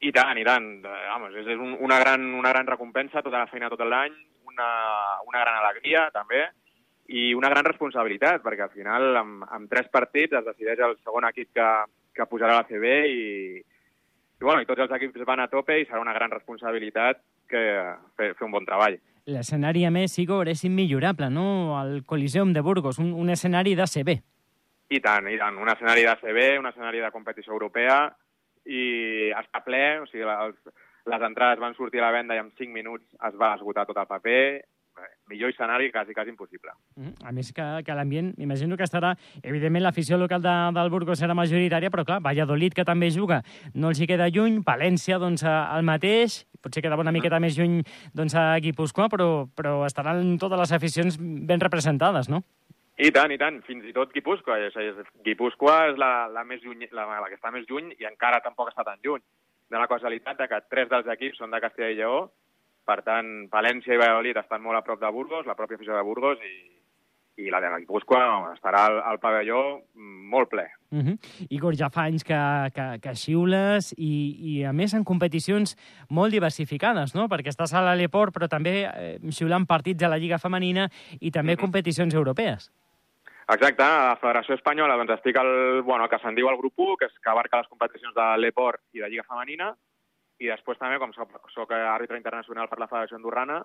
I 0.00 0.12
tant, 0.12 0.38
i 0.38 0.44
tant. 0.44 0.84
Uh, 0.84 1.08
vamos, 1.10 1.34
és, 1.34 1.46
és 1.46 1.58
un, 1.58 1.76
una, 1.80 1.98
gran, 1.98 2.20
una 2.34 2.50
gran 2.50 2.66
recompensa, 2.66 3.22
tota 3.22 3.38
la 3.38 3.46
feina 3.46 3.68
tot 3.68 3.80
l'any, 3.80 4.12
una, 4.44 4.68
una 5.26 5.40
gran 5.40 5.54
alegria, 5.64 6.10
també, 6.12 6.46
i 7.08 7.34
una 7.34 7.48
gran 7.48 7.64
responsabilitat, 7.64 8.42
perquè 8.42 8.62
al 8.62 8.70
final, 8.70 9.16
amb, 9.16 9.44
amb 9.50 9.68
tres 9.68 9.88
partits, 9.90 10.32
es 10.32 10.44
decideix 10.44 10.78
el 10.78 10.96
segon 11.02 11.24
equip 11.24 11.50
que, 11.52 11.68
que 12.14 12.26
pujarà 12.26 12.52
a 12.52 12.62
la 12.62 12.68
CB 12.68 12.84
i, 13.10 13.64
i, 14.44 14.46
bueno, 14.46 14.60
i 14.60 14.68
tots 14.68 14.82
els 14.84 14.92
equips 14.92 15.24
van 15.24 15.40
a 15.40 15.48
tope 15.48 15.78
i 15.80 15.86
serà 15.88 16.02
una 16.02 16.12
gran 16.12 16.28
responsabilitat 16.28 17.22
que 17.48 17.60
fer, 18.18 18.34
fer 18.36 18.44
un 18.44 18.52
bon 18.52 18.66
treball. 18.68 18.98
L'escenari, 19.32 19.86
a 19.88 19.90
més, 19.94 20.18
Igor, 20.20 20.50
és 20.52 20.66
immillorable, 20.68 21.30
no? 21.32 21.46
El 21.80 22.02
Coliseum 22.04 22.52
de 22.52 22.60
Burgos, 22.60 22.98
un, 23.00 23.14
un 23.16 23.32
escenari 23.32 23.72
d'ACB. 23.78 24.10
I 24.92 25.00
tant, 25.00 25.30
i 25.32 25.38
tant. 25.40 25.56
Un 25.56 25.72
escenari 25.72 26.04
d'ACB, 26.04 26.40
un 26.60 26.68
escenari 26.68 27.00
de 27.00 27.10
competició 27.14 27.56
europea 27.56 27.96
i 28.68 28.84
està 29.32 29.64
ple, 29.64 29.82
o 30.02 30.06
sigui, 30.10 30.28
els, 30.28 30.60
les 31.08 31.24
entrades 31.24 31.62
van 31.64 31.76
sortir 31.78 32.02
a 32.02 32.10
la 32.10 32.12
venda 32.18 32.36
i 32.36 32.42
en 32.42 32.52
5 32.52 32.76
minuts 32.76 33.08
es 33.16 33.40
va 33.40 33.54
esgotar 33.56 33.86
tot 33.88 34.02
el 34.02 34.10
paper, 34.12 34.44
millor 35.28 35.50
escenari 35.50 35.90
quasi, 35.92 36.14
quasi 36.14 36.30
impossible. 36.30 36.72
Mm, 36.96 37.12
a 37.24 37.32
més 37.32 37.52
que, 37.52 37.64
que 37.84 37.96
l'ambient, 37.96 38.32
m'imagino 38.38 38.76
que 38.76 38.86
estarà... 38.86 39.14
Evidentment, 39.42 39.84
l'afició 39.84 40.18
local 40.20 40.42
de, 40.44 40.54
del 40.76 40.90
Burgos 40.92 41.20
serà 41.20 41.36
majoritària, 41.36 41.90
però 41.92 42.04
clar, 42.06 42.20
Valladolid, 42.24 42.74
que 42.76 42.86
també 42.86 43.10
juga, 43.14 43.42
no 43.74 43.92
els 43.92 44.00
hi 44.00 44.08
queda 44.10 44.30
lluny, 44.32 44.60
València, 44.66 45.18
doncs, 45.22 45.44
el 45.44 45.86
mateix, 45.86 46.42
potser 46.64 46.84
quedava 46.84 47.04
una 47.04 47.14
miqueta 47.14 47.40
més 47.42 47.56
lluny 47.58 47.80
doncs, 48.16 48.36
a 48.38 48.58
Guipúscoa, 48.64 49.08
però, 49.12 49.46
però 49.56 49.80
estaran 49.88 50.36
totes 50.40 50.60
les 50.60 50.76
aficions 50.76 51.18
ben 51.20 51.62
representades, 51.62 52.30
no? 52.32 52.44
I 52.94 53.10
tant, 53.10 53.32
i 53.34 53.38
tant, 53.40 53.58
fins 53.66 53.86
i 53.88 53.92
tot 53.94 54.12
Guipúscoa. 54.14 54.60
Guipúscoa 55.26 55.78
és 55.90 55.96
la, 55.98 56.28
la, 56.30 56.44
més 56.46 56.62
lluny, 56.62 56.86
la, 56.94 57.08
la 57.18 57.26
que 57.26 57.40
està 57.40 57.50
més 57.50 57.66
lluny 57.66 57.90
i 57.98 58.06
encara 58.06 58.38
tampoc 58.44 58.70
està 58.70 58.86
tan 58.86 59.02
lluny. 59.02 59.24
De 59.72 59.80
la 59.80 59.88
causalitat 59.90 60.38
de 60.38 60.46
que 60.46 60.60
tres 60.70 60.90
dels 60.92 61.08
equips 61.16 61.40
són 61.40 61.50
de 61.50 61.58
Castella 61.64 61.90
i 61.90 61.98
Lleó 61.98 62.28
per 62.84 63.02
tant, 63.02 63.48
València 63.52 63.94
i 63.94 64.00
Valladolid 64.00 64.36
estan 64.40 64.62
molt 64.62 64.78
a 64.78 64.84
prop 64.86 65.00
de 65.00 65.10
Burgos, 65.10 65.46
la 65.46 65.56
pròpia 65.58 65.78
afició 65.78 65.96
de 65.96 66.02
Burgos, 66.06 66.38
i, 66.44 66.74
i 67.42 67.50
la 67.50 67.60
de 67.60 67.70
Guipúscoa 67.80 68.52
estarà 68.52 68.84
al, 68.88 69.00
al 69.02 69.18
pavelló 69.18 69.60
molt 69.94 70.50
ple. 70.50 70.68
Uh 70.90 71.02
-huh. 71.02 71.46
Igor, 71.50 71.74
ja 71.74 71.90
fa 71.90 72.04
anys 72.04 72.24
que, 72.24 72.38
que, 72.74 73.00
que 73.00 73.14
xiules 73.14 73.92
i, 73.96 74.36
i, 74.38 74.64
a 74.64 74.72
més, 74.72 74.94
en 74.94 75.04
competicions 75.04 75.76
molt 76.08 76.32
diversificades, 76.32 77.14
no? 77.14 77.28
Perquè 77.28 77.48
estàs 77.48 77.74
a 77.74 77.82
l'Aleport, 77.82 78.32
però 78.32 78.48
també 78.48 78.84
eh, 78.84 79.18
xiulant 79.30 79.66
partits 79.66 80.02
a 80.02 80.08
la 80.08 80.18
Lliga 80.18 80.38
Femenina 80.38 80.88
i 81.20 81.30
també 81.30 81.52
uh 81.52 81.56
-huh. 81.56 81.60
competicions 81.60 82.14
europees. 82.14 82.70
Exacte, 83.48 83.82
a 83.82 84.08
la 84.08 84.16
Federació 84.16 84.54
Espanyola 84.54 84.96
doncs 84.96 85.10
estic 85.18 85.36
al, 85.36 85.82
bueno, 85.82 86.08
que 86.08 86.18
se'n 86.18 86.34
diu 86.34 86.48
el 86.48 86.56
grup 86.56 86.72
1, 86.76 86.96
que, 86.96 87.06
és, 87.06 87.18
que 87.20 87.30
abarca 87.30 87.58
les 87.58 87.68
competicions 87.68 88.14
de 88.14 88.36
l'Eport 88.38 88.80
i 88.92 89.00
de 89.00 89.08
Lliga 89.08 89.26
Femenina, 89.28 89.74
i 90.42 90.50
després 90.50 90.78
també, 90.78 90.98
com 90.98 91.12
soc, 91.14 91.34
soc 91.54 91.72
àrbitre 91.76 92.18
internacional 92.18 92.68
per 92.68 92.78
la 92.80 92.88
Federació 92.90 93.16
Andorrana, 93.20 93.60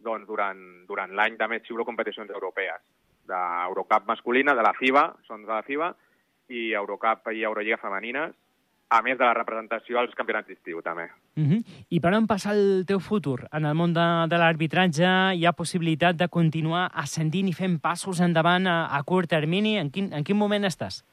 doncs 0.00 0.26
durant, 0.26 0.60
durant 0.88 1.12
l'any 1.14 1.36
també 1.38 1.60
xiulo 1.64 1.84
competicions 1.84 2.30
europees 2.30 2.80
d'Eurocup 3.30 4.06
masculina, 4.08 4.54
de 4.58 4.62
la 4.64 4.74
FIBA, 4.74 5.04
són 5.28 5.44
de 5.46 5.52
la 5.52 5.62
FIBA, 5.62 5.90
i 6.50 6.70
Eurocup 6.74 7.30
i 7.30 7.44
Eurolliga 7.46 7.78
femenines, 7.78 8.34
a 8.90 8.98
més 9.06 9.18
de 9.18 9.22
la 9.22 9.34
representació 9.36 10.00
als 10.00 10.16
campionats 10.18 10.48
d'estiu, 10.50 10.80
també. 10.82 11.06
Uh 11.38 11.44
-huh. 11.46 11.60
I 11.88 12.00
per 12.00 12.12
on 12.14 12.26
passa 12.26 12.50
el 12.52 12.84
teu 12.86 12.98
futur? 12.98 13.46
En 13.52 13.64
el 13.64 13.74
món 13.74 13.94
de, 13.94 14.26
de 14.28 14.36
l'arbitratge 14.38 15.06
hi 15.34 15.46
ha 15.46 15.52
possibilitat 15.52 16.16
de 16.16 16.28
continuar 16.28 16.90
ascendint 16.92 17.48
i 17.48 17.52
fent 17.52 17.78
passos 17.80 18.20
endavant 18.20 18.66
a, 18.66 18.88
a 18.96 19.02
curt 19.04 19.28
termini? 19.28 19.78
En 19.78 19.90
quin, 19.90 20.12
en 20.12 20.24
quin 20.24 20.36
moment 20.36 20.64
estàs? 20.64 21.04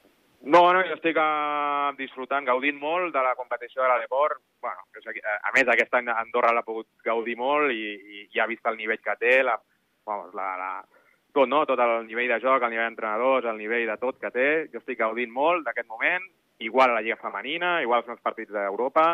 No, 0.41 0.62
no, 0.72 0.84
jo 0.86 0.96
estic 0.96 1.17
uh, 1.17 1.94
disfrutant, 1.98 2.46
gaudint 2.46 2.77
molt 2.79 3.13
de 3.13 3.24
la 3.25 3.34
competició 3.36 3.82
de 3.82 3.88
l'Aleport. 3.89 4.39
Bueno, 4.62 4.86
a 4.86 5.53
més, 5.56 5.67
aquest 5.67 5.98
any 5.98 6.12
Andorra 6.13 6.53
l'ha 6.53 6.65
pogut 6.65 6.88
gaudir 7.03 7.36
molt 7.39 7.74
i, 7.74 7.96
i 7.98 8.27
ja 8.36 8.46
ha 8.46 8.51
vist 8.51 8.65
el 8.70 8.77
nivell 8.77 9.01
que 9.03 9.17
té, 9.20 9.41
la, 9.44 9.58
bueno, 10.06 10.29
la, 10.38 10.51
la, 10.62 10.70
tot, 11.34 11.50
no? 11.50 11.63
tot 11.65 11.82
el 11.84 12.06
nivell 12.08 12.29
de 12.36 12.39
joc, 12.44 12.63
el 12.63 12.75
nivell 12.75 12.88
d'entrenadors, 12.91 13.50
el 13.50 13.58
nivell 13.58 13.89
de 13.89 13.98
tot 14.01 14.22
que 14.22 14.32
té. 14.34 14.50
Jo 14.72 14.82
estic 14.84 15.01
gaudint 15.01 15.34
molt 15.34 15.65
d'aquest 15.65 15.89
moment, 15.89 16.29
igual 16.63 16.94
a 16.94 17.00
la 17.00 17.03
Lliga 17.06 17.20
Femenina, 17.22 17.82
igual 17.82 18.03
als 18.03 18.13
meus 18.13 18.24
partits 18.24 18.53
d'Europa, 18.53 19.10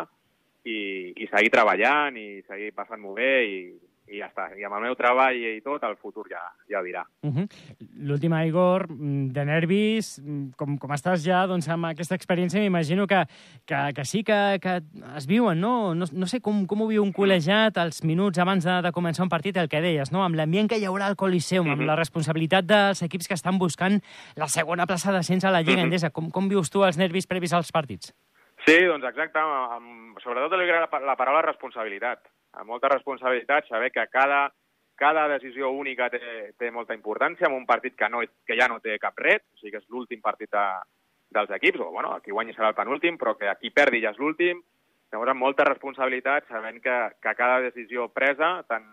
i, 0.64 0.78
i 1.20 1.26
seguir 1.28 1.50
treballant 1.52 2.16
i 2.16 2.42
seguir 2.48 2.70
passant-m'ho 2.76 3.12
bé 3.16 3.32
i, 3.44 3.58
i 4.10 4.18
ja 4.20 4.28
està. 4.28 4.50
I 4.58 4.64
amb 4.66 4.76
el 4.78 4.84
meu 4.84 4.96
treball 4.98 5.36
i 5.38 5.60
tot, 5.64 5.82
el 5.86 5.96
futur 5.96 6.26
ja, 6.30 6.42
ja 6.70 6.82
dirà. 6.84 7.04
Uh 7.22 7.30
-huh. 7.30 7.46
L'última, 8.06 8.44
Igor, 8.44 8.86
mm, 8.90 9.32
de 9.32 9.44
nervis, 9.44 10.20
mm, 10.22 10.52
com, 10.56 10.78
com 10.78 10.90
estàs 10.90 11.24
ja 11.24 11.46
doncs, 11.46 11.68
amb 11.68 11.86
aquesta 11.86 12.14
experiència, 12.14 12.60
m'imagino 12.60 13.06
que, 13.06 13.24
que, 13.66 13.92
que 13.94 14.04
sí 14.04 14.22
que, 14.22 14.58
que 14.60 14.82
es 15.16 15.26
viuen, 15.26 15.60
no? 15.60 15.94
No, 15.94 16.04
no 16.12 16.26
sé 16.26 16.40
com, 16.40 16.66
com 16.66 16.82
ho 16.82 16.86
viu 16.86 17.02
un 17.02 17.12
col·legiat 17.12 17.76
els 17.82 18.04
minuts 18.04 18.38
abans 18.38 18.64
de, 18.64 18.82
de 18.82 18.92
començar 18.92 19.22
un 19.22 19.30
partit, 19.30 19.56
el 19.56 19.68
que 19.68 19.80
deies, 19.80 20.12
no? 20.12 20.22
amb 20.22 20.34
l'ambient 20.34 20.68
que 20.68 20.78
hi 20.78 20.84
haurà 20.84 21.06
al 21.06 21.16
Coliseum, 21.16 21.66
uh 21.66 21.70
-huh. 21.70 21.72
amb 21.72 21.86
la 21.86 21.96
responsabilitat 21.96 22.64
dels 22.64 23.02
equips 23.02 23.28
que 23.28 23.34
estan 23.34 23.58
buscant 23.58 24.02
la 24.36 24.48
segona 24.48 24.86
plaça 24.86 25.12
d'ascens 25.12 25.44
a 25.44 25.50
la 25.50 25.62
Lliga 25.62 25.72
uh 25.72 25.78
-huh. 25.78 25.84
Endesa. 25.84 26.10
Com, 26.10 26.30
com 26.30 26.48
vius 26.48 26.70
tu 26.70 26.84
els 26.84 26.98
nervis 26.98 27.26
previs 27.26 27.52
als 27.52 27.72
partits? 27.72 28.14
Sí, 28.66 28.84
doncs 28.84 29.04
exacte. 29.04 29.38
Amb, 29.38 30.18
sobretot 30.22 30.52
li 30.52 30.64
agrada 30.64 30.88
la, 30.92 31.06
la 31.06 31.16
paraula 31.16 31.42
responsabilitat 31.42 32.18
amb 32.58 32.70
molta 32.70 32.90
responsabilitat, 32.92 33.68
saber 33.68 33.90
que 33.92 34.06
cada, 34.12 34.48
cada 34.96 35.26
decisió 35.28 35.70
única 35.70 36.08
té, 36.10 36.54
té 36.58 36.70
molta 36.70 36.96
importància 36.96 37.48
en 37.48 37.56
un 37.56 37.66
partit 37.66 37.96
que, 37.96 38.08
no, 38.08 38.22
que 38.46 38.58
ja 38.58 38.68
no 38.70 38.80
té 38.84 38.98
cap 39.02 39.18
ret, 39.18 39.44
o 39.54 39.60
sigui 39.60 39.74
que 39.74 39.82
és 39.82 39.88
l'últim 39.92 40.22
partit 40.24 40.50
de, 40.54 40.66
dels 41.34 41.54
equips, 41.58 41.82
o 41.82 41.90
bueno, 41.90 42.16
qui 42.24 42.34
guanyi 42.34 42.54
serà 42.54 42.72
el 42.72 42.78
penúltim, 42.78 43.18
però 43.20 43.36
que 43.38 43.50
aquí 43.50 43.72
perdi 43.74 44.02
ja 44.04 44.14
és 44.14 44.20
l'últim. 44.22 44.62
Llavors, 45.12 45.30
amb 45.30 45.44
molta 45.44 45.66
responsabilitat, 45.68 46.48
sabent 46.50 46.80
que, 46.82 46.98
que 47.22 47.34
cada 47.38 47.60
decisió 47.62 48.08
presa, 48.10 48.56
tant, 48.70 48.86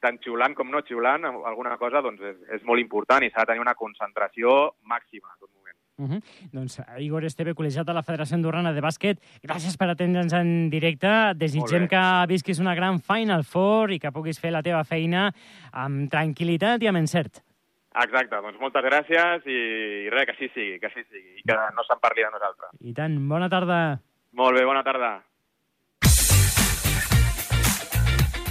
tant 0.00 0.20
xiulant 0.24 0.56
com 0.56 0.70
no 0.72 0.80
xiulant, 0.86 1.26
alguna 1.28 1.76
cosa 1.80 2.00
doncs 2.04 2.24
és, 2.24 2.38
és 2.56 2.64
molt 2.68 2.80
important 2.80 3.24
i 3.24 3.32
s'ha 3.32 3.44
de 3.44 3.52
tenir 3.52 3.64
una 3.64 3.76
concentració 3.76 4.74
màxima 4.88 5.28
moment. 5.40 5.59
Uh 6.00 6.08
-huh. 6.08 6.22
Doncs 6.52 6.80
Igor 6.98 7.24
Esteve, 7.24 7.54
col·legiat 7.54 7.84
de 7.84 7.92
la 7.92 8.02
Federació 8.02 8.34
Andorrana 8.34 8.72
de 8.72 8.80
Bàsquet, 8.80 9.20
gràcies 9.42 9.76
per 9.76 9.90
atendre'ns 9.90 10.32
en 10.32 10.70
directe. 10.70 11.34
Desitgem 11.36 11.86
que 11.88 12.26
visquis 12.26 12.58
una 12.58 12.74
gran 12.74 13.00
Final 13.00 13.44
Four 13.44 13.92
i 13.92 13.98
que 13.98 14.12
puguis 14.12 14.40
fer 14.40 14.50
la 14.50 14.62
teva 14.62 14.82
feina 14.84 15.30
amb 15.72 16.10
tranquil·litat 16.10 16.82
i 16.82 16.86
amb 16.86 16.98
encert. 16.98 17.42
Exacte, 17.90 18.36
doncs 18.40 18.60
moltes 18.60 18.84
gràcies 18.84 19.46
i, 19.46 19.58
i 20.06 20.10
res, 20.10 20.24
que 20.24 20.32
així 20.32 20.48
sigui, 20.54 20.78
que 20.78 20.86
així 20.86 21.02
sigui, 21.10 21.40
i 21.40 21.42
que 21.42 21.56
no 21.74 21.82
se'n 21.82 21.98
parli 22.00 22.22
de 22.22 22.30
nosaltres. 22.30 22.70
I 22.80 22.94
tant, 22.94 23.28
bona 23.28 23.48
tarda. 23.50 24.00
Molt 24.32 24.56
bé, 24.56 24.64
bona 24.64 24.84
tarda. 24.86 25.24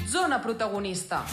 Zona 0.06 0.42
protagonista. 0.42 1.24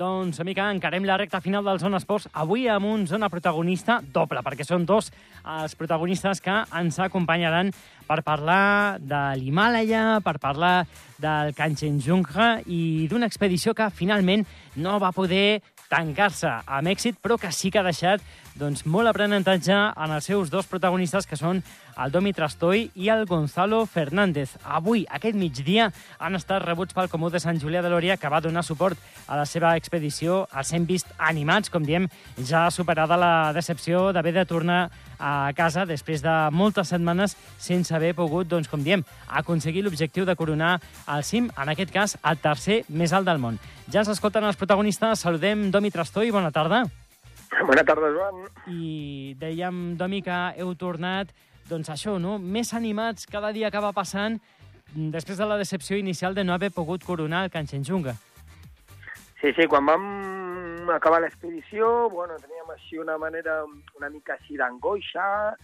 Doncs, 0.00 0.38
amica, 0.40 0.70
encarem 0.72 1.04
la 1.04 1.18
recta 1.20 1.42
final 1.44 1.66
del 1.66 1.78
Zona 1.78 1.98
Esports. 2.00 2.30
Avui 2.32 2.62
amb 2.72 2.88
un 2.88 3.02
Zona 3.04 3.28
Protagonista 3.28 3.98
doble, 4.00 4.40
perquè 4.40 4.64
són 4.64 4.86
dos 4.88 5.10
els 5.44 5.74
protagonistes 5.76 6.40
que 6.40 6.54
ens 6.80 6.96
acompanyaran 7.04 7.68
per 8.08 8.22
parlar 8.24 8.96
de 8.96 9.20
l'Himàlaia, 9.36 10.22
per 10.24 10.38
parlar 10.40 10.86
del 11.20 11.52
Kanchenjunga 11.52 12.62
i 12.64 13.10
d'una 13.12 13.28
expedició 13.28 13.76
que 13.76 13.90
finalment 13.92 14.46
no 14.80 14.96
va 15.04 15.12
poder 15.12 15.60
tancar-se 15.90 16.48
amb 16.48 16.88
èxit, 16.88 17.18
però 17.20 17.36
que 17.36 17.52
sí 17.52 17.68
que 17.68 17.82
ha 17.82 17.84
deixat 17.84 18.24
doncs, 18.56 18.86
molt 18.86 19.10
aprenentatge 19.10 19.76
en 19.76 20.16
els 20.16 20.24
seus 20.32 20.48
dos 20.48 20.68
protagonistes, 20.70 21.28
que 21.28 21.36
són 21.36 21.60
el 22.00 22.12
Domi 22.12 22.32
Trastoi 22.32 22.86
i 22.94 23.10
el 23.12 23.26
Gonzalo 23.26 23.84
Fernández. 23.86 24.56
Avui, 24.64 25.04
aquest 25.10 25.36
migdia, 25.36 25.90
han 26.18 26.38
estat 26.38 26.62
rebuts 26.64 26.96
pel 26.96 27.10
Comú 27.12 27.30
de 27.30 27.40
Sant 27.42 27.60
Julià 27.60 27.82
de 27.84 27.90
Lòria, 27.92 28.16
que 28.16 28.30
va 28.32 28.40
donar 28.40 28.64
suport 28.64 28.98
a 29.28 29.36
la 29.36 29.44
seva 29.46 29.74
expedició. 29.76 30.46
Els 30.56 30.72
hem 30.72 30.86
vist 30.88 31.12
animats, 31.18 31.70
com 31.70 31.84
diem, 31.84 32.08
ja 32.38 32.68
superada 32.72 33.18
la 33.20 33.52
decepció 33.56 34.10
d'haver 34.16 34.32
de 34.38 34.46
tornar 34.48 34.80
a 35.20 35.52
casa 35.56 35.84
després 35.84 36.24
de 36.24 36.34
moltes 36.56 36.88
setmanes 36.94 37.36
sense 37.60 37.92
haver 37.94 38.14
pogut, 38.16 38.48
doncs, 38.48 38.70
com 38.72 38.80
diem, 38.80 39.04
aconseguir 39.28 39.84
l'objectiu 39.84 40.24
de 40.24 40.36
coronar 40.36 40.78
el 41.12 41.24
cim, 41.24 41.50
en 41.52 41.74
aquest 41.74 41.92
cas, 41.92 42.16
el 42.24 42.40
tercer 42.40 42.82
més 42.88 43.12
alt 43.12 43.28
del 43.28 43.42
món. 43.42 43.60
Ja 43.92 44.00
ens 44.00 44.12
escolten 44.14 44.46
els 44.46 44.56
protagonistes. 44.56 45.20
Saludem 45.20 45.68
Domi 45.70 45.90
Trastoi, 45.92 46.30
bona 46.32 46.52
tarda. 46.54 46.84
Bona 47.66 47.82
tarda, 47.84 48.08
Joan. 48.14 48.44
I 48.70 49.34
dèiem, 49.38 49.98
Domi, 49.98 50.22
que 50.22 50.38
heu 50.62 50.70
tornat, 50.78 51.32
doncs 51.70 51.92
això, 51.94 52.18
no? 52.18 52.38
més 52.38 52.74
animats 52.74 53.28
cada 53.30 53.52
dia 53.54 53.70
que 53.70 53.82
va 53.82 53.94
passant 53.96 54.40
després 54.94 55.38
de 55.38 55.46
la 55.46 55.58
decepció 55.60 55.96
inicial 55.96 56.34
de 56.34 56.44
no 56.44 56.54
haver 56.54 56.72
pogut 56.74 57.04
coronar 57.06 57.44
el 57.46 57.50
Kanchenjunga. 57.54 58.16
Sí, 59.40 59.52
sí, 59.56 59.66
quan 59.70 59.86
vam 59.86 60.90
acabar 60.92 61.22
l'expedició, 61.22 62.10
bueno, 62.10 62.36
teníem 62.42 62.74
així 62.74 62.98
una 62.98 63.16
manera 63.18 63.62
una 63.96 64.10
mica 64.10 64.34
així 64.34 64.58
d'angoixa, 64.58 65.54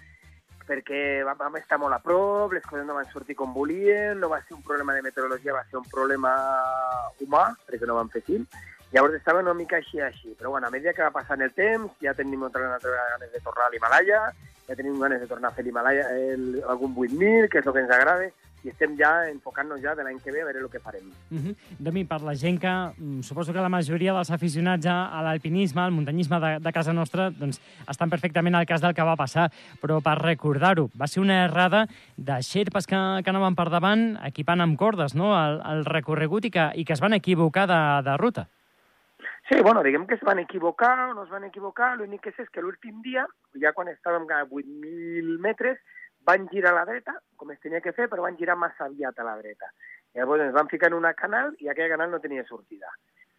perquè 0.67 1.23
vam, 1.27 1.59
estar 1.61 1.79
molt 1.79 1.95
a 1.95 2.01
prop, 2.03 2.55
les 2.55 2.65
coses 2.67 2.87
no 2.87 2.97
van 2.97 3.11
sortir 3.13 3.37
com 3.39 3.53
volien, 3.55 4.19
no 4.21 4.31
va 4.33 4.41
ser 4.47 4.57
un 4.57 4.65
problema 4.67 4.95
de 4.97 5.03
meteorologia, 5.05 5.55
va 5.55 5.67
ser 5.69 5.79
un 5.79 5.87
problema 5.91 6.33
humà, 7.23 7.51
perquè 7.69 7.87
no 7.87 7.99
vam 7.99 8.11
fer 8.15 8.25
fil. 8.27 8.47
Llavors 8.93 9.17
estava 9.19 9.43
una 9.43 9.55
mica 9.55 9.81
així, 9.81 10.01
així. 10.01 10.35
Però 10.39 10.51
bueno, 10.55 10.69
a 10.69 10.71
mesura 10.71 10.95
que 10.95 11.03
va 11.03 11.15
passant 11.15 11.43
el 11.43 11.53
temps, 11.57 11.93
ja 12.03 12.15
tenim 12.15 12.43
altres 12.47 12.85
ganes 12.87 13.33
de 13.33 13.43
tornar 13.45 13.67
a 13.67 13.73
l'Himalaya, 13.75 14.21
ja 14.67 14.77
tenim 14.79 14.99
ganes 15.01 15.21
de 15.21 15.31
tornar 15.31 15.51
a 15.51 15.57
fer 15.57 15.65
l'Himalaya, 15.67 16.09
algun 16.71 16.95
8.000, 16.95 17.49
que 17.51 17.63
és 17.63 17.67
el 17.67 17.75
que 17.75 17.83
ens 17.85 17.95
agrada, 17.95 18.31
i 18.67 18.73
estem 18.73 18.97
ja 18.99 19.11
enfocant-nos 19.31 19.79
ja 19.83 19.95
de 19.95 20.03
l'any 20.03 20.19
que 20.23 20.33
ve 20.35 20.43
a 20.43 20.47
veure 20.49 20.65
el 20.65 20.71
que 20.71 20.81
farem. 20.83 21.07
Uh 21.31 21.39
-huh. 21.39 21.55
Demi, 21.79 22.05
per 22.05 22.21
la 22.23 22.35
gent 22.35 22.59
que, 22.61 22.69
mm, 22.69 23.23
suposo 23.23 23.53
que 23.53 23.61
la 23.61 23.69
majoria 23.69 24.13
dels 24.13 24.31
aficionats 24.31 24.87
a 24.87 25.23
l'alpinisme, 25.23 25.81
al 25.81 25.93
muntanyisme 25.93 26.41
de, 26.41 26.59
de 26.61 26.73
casa 26.73 26.93
nostra, 26.93 27.31
doncs 27.31 27.61
estan 27.89 28.11
perfectament 28.11 28.55
al 28.55 28.67
cas 28.67 28.81
del 28.81 28.95
que 28.95 29.03
va 29.03 29.17
passar, 29.17 29.53
però 29.81 30.01
per 30.01 30.19
recordar-ho, 30.19 30.91
va 31.01 31.07
ser 31.07 31.21
una 31.21 31.45
errada 31.45 31.87
de 32.17 32.43
xerpes 32.43 32.87
que, 32.87 33.23
que 33.23 33.31
anaven 33.31 33.55
per 33.55 33.71
davant 33.71 34.19
equipant 34.25 34.61
amb 34.61 34.77
cordes 34.77 35.15
no? 35.15 35.35
el, 35.37 35.61
el 35.65 35.85
recorregut 35.85 36.45
i 36.45 36.51
que, 36.51 36.73
i 36.75 36.85
que 36.85 36.93
es 36.93 37.01
van 37.01 37.13
equivocar 37.13 37.67
de, 37.69 38.11
de 38.11 38.17
ruta. 38.17 38.49
Sí, 39.49 39.61
bueno, 39.63 39.83
diguem 39.83 40.09
que 40.09 40.17
es 40.17 40.25
van 40.27 40.41
equivocar 40.41 40.99
o 40.99 41.15
no 41.15 41.23
es 41.23 41.31
van 41.31 41.45
equivocar, 41.47 41.93
l'únic 41.97 42.25
que 42.25 42.33
és, 42.33 42.39
és 42.43 42.49
que 42.51 42.63
l'últim 42.65 42.99
dia, 43.05 43.23
ja 43.63 43.71
quan 43.77 43.87
estàvem 43.93 44.27
a 44.35 44.41
8.000 44.43 45.37
metres, 45.39 45.79
van 46.27 46.49
girar 46.51 46.73
a 46.73 46.81
la 46.81 46.87
dreta, 46.89 47.15
com 47.39 47.53
es 47.55 47.61
tenia 47.63 47.81
que 47.81 47.93
fer, 47.95 48.09
però 48.11 48.25
van 48.25 48.35
girar 48.37 48.57
massa 48.59 48.89
aviat 48.89 49.19
a 49.23 49.27
la 49.29 49.37
dreta. 49.39 49.71
Llavors 50.19 50.43
ens 50.43 50.57
van 50.57 50.67
ficar 50.73 50.91
en 50.91 50.97
una 50.99 51.13
canal 51.15 51.55
i 51.63 51.71
aquell 51.71 51.93
canal 51.93 52.11
no 52.11 52.19
tenia 52.25 52.43
sortida. 52.49 52.91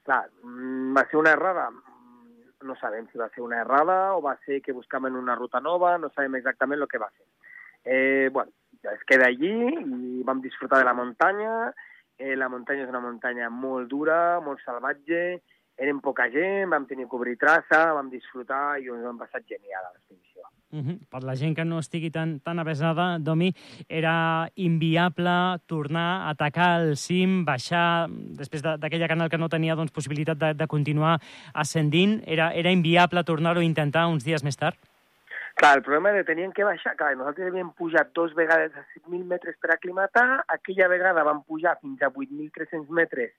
Clar, 0.08 0.30
mm, 0.44 0.96
va 0.96 1.04
ser 1.10 1.20
una 1.20 1.34
errada, 1.36 1.70
mm, 1.72 2.64
no 2.64 2.76
sabem 2.80 3.10
si 3.12 3.20
va 3.20 3.28
ser 3.36 3.44
una 3.44 3.60
errada 3.60 4.16
o 4.16 4.22
va 4.22 4.38
ser 4.46 4.62
que 4.62 4.72
buscaven 4.72 5.16
una 5.16 5.36
ruta 5.36 5.60
nova, 5.60 5.98
no 5.98 6.10
sabem 6.16 6.36
exactament 6.36 6.82
el 6.82 6.88
que 6.88 7.04
va 7.04 7.12
ser. 7.12 7.26
Eh, 7.84 8.30
bueno, 8.32 8.52
es 8.84 9.04
queda 9.04 9.28
allí 9.28 9.52
i 9.52 10.24
vam 10.24 10.40
disfrutar 10.42 10.80
de 10.80 10.86
la 10.86 10.94
muntanya. 10.94 11.74
Eh, 12.18 12.36
la 12.36 12.48
muntanya 12.48 12.84
és 12.84 12.90
una 12.90 13.04
muntanya 13.04 13.50
molt 13.50 13.90
dura, 13.90 14.40
molt 14.40 14.64
salvatge, 14.64 15.42
érem 15.78 16.00
poca 16.02 16.30
gent, 16.34 16.70
vam 16.70 16.86
tenir 16.90 17.08
que 17.08 17.16
obrir 17.16 17.38
traça, 17.38 17.94
vam 17.94 18.10
disfrutar 18.10 18.80
i 18.82 18.90
ens 18.90 19.06
vam 19.06 19.18
passat 19.22 19.46
genial 19.48 19.84
a 19.86 19.94
l'expedició. 19.94 20.44
Uh 20.44 20.58
Uh 20.70 20.84
-huh. 20.84 21.00
Per 21.10 21.24
la 21.24 21.36
gent 21.36 21.56
que 21.56 21.64
no 21.64 21.80
estigui 21.80 22.12
tan, 22.12 22.40
tan 22.42 22.60
avesada, 22.60 23.20
Domi, 23.20 23.54
era 23.88 24.50
inviable 24.56 25.60
tornar 25.66 26.28
a 26.28 26.30
atacar 26.32 26.82
el 26.82 26.98
cim, 26.98 27.46
baixar, 27.46 28.10
després 28.10 28.62
d'aquella 28.62 29.08
canal 29.08 29.30
que 29.30 29.38
no 29.38 29.48
tenia 29.48 29.76
doncs, 29.76 29.92
possibilitat 29.92 30.38
de, 30.38 30.54
de 30.54 30.68
continuar 30.68 31.22
ascendint, 31.54 32.22
era, 32.28 32.52
era 32.54 32.70
inviable 32.70 33.24
tornar-ho 33.24 33.60
a 33.62 33.64
intentar 33.64 34.08
uns 34.08 34.26
dies 34.26 34.44
més 34.44 34.58
tard? 34.58 34.76
Clar, 35.56 35.78
el 35.78 35.84
problema 35.84 36.10
era 36.10 36.20
que 36.20 36.34
tenien 36.34 36.52
que 36.52 36.66
baixar, 36.66 36.98
clar, 36.98 37.16
nosaltres 37.16 37.48
havíem 37.48 37.72
pujat 37.72 38.12
dos 38.14 38.36
vegades 38.36 38.76
a 38.76 38.86
5.000 39.08 39.24
metres 39.24 39.56
per 39.62 39.72
aclimatar, 39.72 40.44
aquella 40.48 40.88
vegada 40.88 41.24
vam 41.24 41.42
pujar 41.44 41.80
fins 41.80 42.02
a 42.02 42.10
8.300 42.10 42.90
metres 42.90 43.32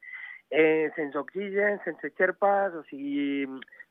eh, 0.50 0.90
sense 0.96 1.18
oxigen, 1.18 1.80
sense 1.84 2.12
xerpes, 2.16 2.74
o 2.74 2.84
sigui, 2.88 3.44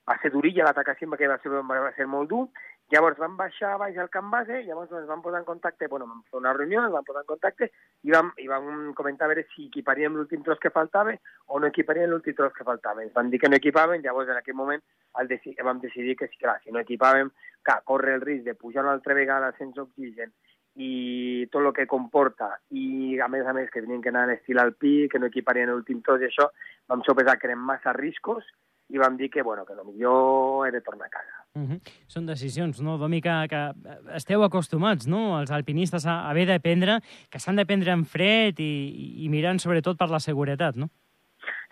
va 0.08 0.18
ser 0.22 0.32
durilla 0.32 0.66
l'atacació 0.68 1.10
perquè 1.12 1.30
va 1.30 1.40
ser, 1.44 1.52
va 1.52 1.94
ser 1.98 2.08
molt 2.10 2.30
dur, 2.32 2.48
Llavors 2.88 3.18
vam 3.20 3.34
baixar 3.36 3.74
baix 3.82 3.98
al 4.00 4.08
camp 4.08 4.30
base, 4.32 4.62
llavors 4.64 4.92
ens 4.96 5.10
vam 5.10 5.20
posar 5.24 5.42
en 5.42 5.48
contacte, 5.48 5.90
bueno, 5.92 6.06
vam 6.08 6.22
fer 6.32 6.38
una 6.40 6.54
reunió, 6.56 6.86
ens 6.86 6.94
vam 6.94 7.04
posar 7.04 7.26
en 7.26 7.28
contacte 7.28 7.68
i 8.08 8.14
vam, 8.16 8.30
i 8.40 8.48
vam 8.48 8.94
comentar 8.96 9.28
a 9.28 9.32
veure 9.34 9.44
si 9.50 9.66
equiparíem 9.68 10.16
l'últim 10.16 10.46
tros 10.46 10.62
que 10.64 10.72
faltava 10.72 11.12
o 11.52 11.60
no 11.60 11.68
equiparíem 11.68 12.08
l'últim 12.14 12.38
tros 12.38 12.56
que 12.56 12.64
faltava. 12.70 13.04
Ens 13.04 13.12
van 13.18 13.34
dir 13.34 13.42
que 13.44 13.50
no 13.52 13.60
equipaven, 13.60 14.06
llavors 14.06 14.32
en 14.32 14.40
aquell 14.40 14.56
moment 14.56 14.86
el 15.20 15.28
deci 15.28 15.52
vam 15.68 15.84
decidir 15.84 16.16
que, 16.16 16.32
clar, 16.40 16.62
si 16.64 16.72
no 16.72 16.80
equipàvem, 16.80 17.34
clar, 17.68 17.82
corre 17.92 18.16
el 18.16 18.24
risc 18.24 18.48
de 18.48 18.56
pujar 18.56 18.88
una 18.88 18.96
altra 18.96 19.20
vegada 19.20 19.52
sense 19.60 19.84
oxigen 19.84 20.32
i 20.78 21.48
tot 21.52 21.66
el 21.66 21.74
que 21.74 21.88
comporta, 21.90 22.52
i 22.70 23.18
a 23.20 23.28
més 23.34 23.48
a 23.50 23.54
més 23.58 23.70
que 23.74 23.82
tenien 23.82 24.02
que 24.04 24.14
anar 24.14 24.28
en 24.28 24.36
estil 24.38 24.62
alpí, 24.62 25.08
que 25.10 25.20
no 25.20 25.32
equiparien 25.32 25.72
l'últim 25.74 26.04
tros 26.06 26.22
i 26.22 26.30
això, 26.30 26.52
vam 26.88 27.02
sopesar 27.08 27.38
que 27.42 27.50
eren 27.50 27.64
massa 27.66 27.96
riscos 27.98 28.46
i 28.94 29.02
vam 29.02 29.18
dir 29.18 29.30
que, 29.30 29.42
bueno, 29.44 29.66
que 29.66 29.76
millor 29.84 30.68
he 30.68 30.72
de 30.72 30.82
tornar 30.82 31.08
a 31.08 31.10
casa. 31.10 31.44
Uh 31.56 31.62
-huh. 31.62 31.80
Són 32.08 32.26
decisions, 32.26 32.82
no, 32.82 32.98
Domi, 32.98 33.22
que, 33.22 33.48
que 33.50 33.74
esteu 34.16 34.44
acostumats, 34.44 35.08
no?, 35.08 35.40
els 35.40 35.52
alpinistes 35.52 36.06
a 36.06 36.30
haver 36.30 36.46
de 36.48 36.60
prendre, 36.60 37.02
que 37.30 37.40
s'han 37.40 37.56
de 37.56 37.66
prendre 37.66 37.92
en 37.92 38.06
fred 38.06 38.60
i, 38.60 39.26
i 39.26 39.30
mirant 39.30 39.60
sobretot 39.60 39.98
per 39.98 40.10
la 40.10 40.20
seguretat, 40.20 40.76
no? 40.76 40.90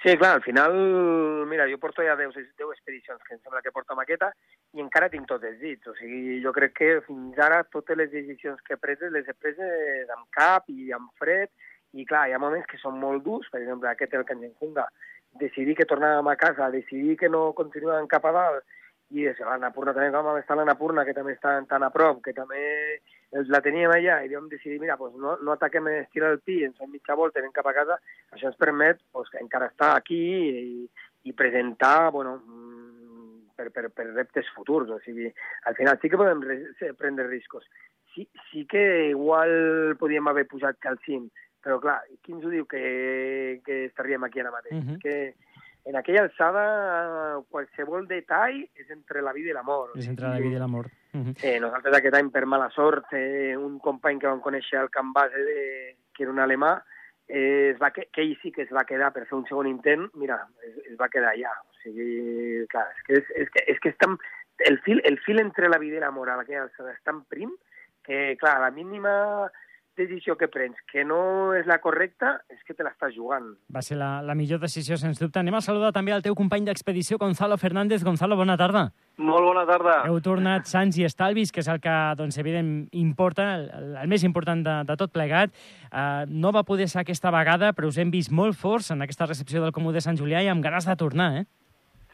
Sí, 0.04 0.14
clar, 0.18 0.36
al 0.36 0.44
final, 0.46 0.74
mira, 1.50 1.66
jo 1.72 1.80
porto 1.82 2.04
ja 2.06 2.16
10, 2.16 2.36
10 2.36 2.74
expedicions 2.76 3.22
que 3.26 3.34
em 3.36 3.40
sembla 3.42 3.62
que 3.66 3.74
porto 3.74 3.96
maqueta 3.98 4.30
i 4.78 4.84
encara 4.84 5.10
tinc 5.10 5.26
tots 5.28 5.48
els 5.50 5.58
dits. 5.60 5.88
O 5.90 5.96
sigui, 5.98 6.42
jo 6.44 6.54
crec 6.54 6.76
que 6.78 6.90
fins 7.08 7.40
ara 7.42 7.64
totes 7.74 7.98
les 7.98 8.12
decisions 8.12 8.62
que 8.62 8.76
he 8.76 8.82
pres 8.82 9.02
les 9.10 9.28
he 9.28 9.34
pres 9.34 9.58
amb 10.14 10.28
cap 10.36 10.70
i 10.70 10.94
amb 10.94 11.10
fred 11.18 11.50
i 11.96 12.06
clar, 12.06 12.28
hi 12.28 12.36
ha 12.36 12.42
moments 12.44 12.68
que 12.70 12.78
són 12.82 13.00
molt 13.00 13.24
durs, 13.24 13.48
per 13.50 13.62
exemple, 13.62 13.90
aquest 13.90 14.14
el 14.14 14.26
Canyenjunga, 14.28 14.86
decidir 15.40 15.76
que 15.80 15.88
tornàvem 15.88 16.28
a 16.28 16.36
casa, 16.40 16.72
decidir 16.72 17.16
que 17.20 17.30
no 17.32 17.54
continuàvem 17.58 18.10
cap 18.12 18.26
a 18.28 18.34
dalt, 18.36 18.66
i 19.16 19.28
és 19.30 19.40
l'Anapurna 19.40 19.94
també, 19.96 20.10
com 20.12 20.32
està 20.36 20.58
l'Anapurna, 20.58 21.06
que 21.08 21.14
també 21.16 21.36
està 21.36 21.56
tan 21.70 21.86
a 21.86 21.92
prop, 21.94 22.22
que 22.26 22.34
també 22.36 22.66
la 23.52 23.62
teníem 23.62 23.92
allà, 23.92 24.20
i 24.24 24.32
vam 24.32 24.48
decidir, 24.50 24.80
mira, 24.80 24.98
pues 24.98 25.16
no, 25.20 25.36
no 25.44 25.56
ataquem 25.56 25.90
en 25.92 26.04
estil 26.04 26.24
alpí, 26.28 26.62
ens 26.64 26.78
fem 26.80 26.92
mitja 26.92 27.18
volta, 27.20 27.42
anem 27.42 27.52
cap 27.56 27.68
a 27.68 27.74
casa, 27.76 27.98
això 28.32 28.48
ens 28.52 28.60
permet 28.60 29.02
pues, 29.12 29.32
encara 29.42 29.68
estar 29.72 29.96
aquí 29.96 30.22
i, 30.52 30.86
i 31.28 31.34
presentar, 31.34 32.12
bueno, 32.16 32.38
mm, 32.40 33.56
per, 33.58 33.72
per, 33.76 33.90
per 33.96 34.08
reptes 34.14 34.52
futurs, 34.56 34.92
o 34.92 35.00
sigui, 35.04 35.28
al 35.66 35.76
final 35.76 36.00
sí 36.02 36.12
que 36.12 36.20
podem 36.22 36.44
prendre 37.00 37.28
riscos. 37.28 37.68
Sí, 38.14 38.28
sí 38.52 38.64
que 38.72 39.10
igual 39.10 39.98
podíem 40.00 40.28
haver 40.32 40.48
pujat 40.48 40.80
que 40.80 40.92
al 40.92 41.02
cim, 41.04 41.28
però 41.66 41.82
clar, 41.84 42.00
qui 42.22 42.36
ens 42.36 42.46
ho 42.46 42.54
diu 42.54 42.68
que, 42.70 43.60
que 43.66 43.86
estaríem 43.90 44.24
aquí 44.24 44.40
ara 44.40 44.54
mateix? 44.54 44.78
Uh 44.78 44.94
-huh. 44.94 45.00
que 45.02 45.36
en 45.86 45.96
aquella 45.96 46.24
alçada 46.26 47.42
qualsevol 47.50 48.08
detall 48.08 48.64
és 48.76 48.90
entre 48.90 49.22
la 49.22 49.34
vida 49.34 49.52
i 49.52 49.54
la 49.54 49.64
mort. 49.64 49.96
És 49.98 50.08
entre 50.08 50.28
la 50.28 50.40
vida 50.40 50.58
i 50.58 50.60
la 50.60 50.68
mort. 50.68 50.92
Uh 51.16 51.22
-huh. 51.24 51.36
eh, 51.48 51.60
nosaltres 51.64 51.96
aquest 51.96 52.16
any, 52.16 52.30
per 52.30 52.46
mala 52.46 52.70
sort, 52.76 53.14
eh, 53.14 53.56
un 53.56 53.80
company 53.80 54.20
que 54.20 54.28
vam 54.28 54.42
conèixer 54.44 54.80
al 54.80 54.90
camp 54.90 55.14
base, 55.16 55.40
de, 55.50 55.96
que 56.14 56.24
era 56.24 56.32
un 56.32 56.40
alemà, 56.40 56.74
eh, 57.28 57.72
es 57.74 57.80
va, 57.80 57.92
que, 57.92 58.10
que 58.12 58.22
ell 58.22 58.38
sí 58.42 58.52
que 58.52 58.64
es 58.64 58.72
va 58.72 58.86
quedar 58.86 59.14
per 59.14 59.26
fer 59.26 59.38
un 59.38 59.46
segon 59.48 59.68
intent, 59.68 60.10
mira, 60.14 60.42
es, 60.68 60.76
es 60.92 60.98
va 61.00 61.10
quedar 61.10 61.32
allà. 61.32 61.54
O 61.70 61.80
sigui, 61.84 62.66
clar, 62.68 62.88
és 62.92 63.04
que, 63.08 63.14
és, 63.22 63.32
és 63.46 63.50
que, 63.54 63.64
és 63.72 63.80
que 63.80 63.90
és 63.94 63.98
tan, 63.98 64.18
el, 64.60 64.80
fil, 64.86 65.02
el 65.06 65.18
fil 65.20 65.40
entre 65.40 65.70
la 65.70 65.80
vida 65.80 65.98
i 65.98 66.04
la 66.04 66.12
a 66.12 66.40
aquella 66.42 66.64
alçada 66.64 66.92
és 66.92 67.04
tan 67.04 67.24
prim 67.26 67.56
que, 68.04 68.36
clar, 68.38 68.60
la 68.60 68.72
mínima 68.72 69.50
decisió 69.98 70.36
que 70.38 70.48
prens 70.52 70.78
que 70.92 71.04
no 71.08 71.54
és 71.58 71.68
la 71.70 71.80
correcta, 71.84 72.36
és 72.52 72.62
que 72.68 72.76
te 72.76 72.86
l'estàs 72.86 73.16
jugant. 73.16 73.54
Va 73.74 73.82
ser 73.86 73.98
la, 74.00 74.20
la 74.26 74.36
millor 74.38 74.62
decisió, 74.62 74.98
sens 75.00 75.20
dubte. 75.22 75.40
Anem 75.42 75.58
a 75.58 75.64
saludar 75.66 75.92
també 75.96 76.14
el 76.16 76.24
teu 76.26 76.36
company 76.38 76.68
d'expedició, 76.68 77.18
Gonzalo 77.22 77.58
Fernández. 77.58 78.04
Gonzalo, 78.04 78.38
bona 78.40 78.58
tarda. 78.60 78.88
Molt 79.18 79.48
bona 79.48 79.66
tarda. 79.68 79.98
Heu 80.10 80.20
tornat 80.24 80.68
sants 80.68 81.00
i 81.00 81.06
estalvis, 81.08 81.54
que 81.56 81.64
és 81.64 81.70
el 81.72 81.80
que, 81.84 81.96
doncs, 82.20 82.38
evident, 82.42 82.72
importa, 82.92 83.48
el, 83.56 83.94
el 84.04 84.12
més 84.12 84.26
important 84.28 84.64
de, 84.66 84.80
de 84.90 84.98
tot 85.00 85.14
plegat. 85.16 85.54
Uh, 85.92 86.26
no 86.28 86.52
va 86.56 86.66
poder 86.68 86.90
ser 86.92 87.04
aquesta 87.06 87.32
vegada, 87.32 87.72
però 87.76 87.92
us 87.92 88.00
hem 88.02 88.12
vist 88.12 88.34
molt 88.36 88.60
forts 88.60 88.92
en 88.92 89.06
aquesta 89.06 89.30
recepció 89.30 89.64
del 89.64 89.76
Comú 89.76 89.96
de 89.96 90.04
Sant 90.04 90.20
Julià 90.20 90.44
i 90.44 90.52
amb 90.52 90.64
ganes 90.64 90.88
de 90.90 90.98
tornar, 91.00 91.32
eh? 91.40 91.46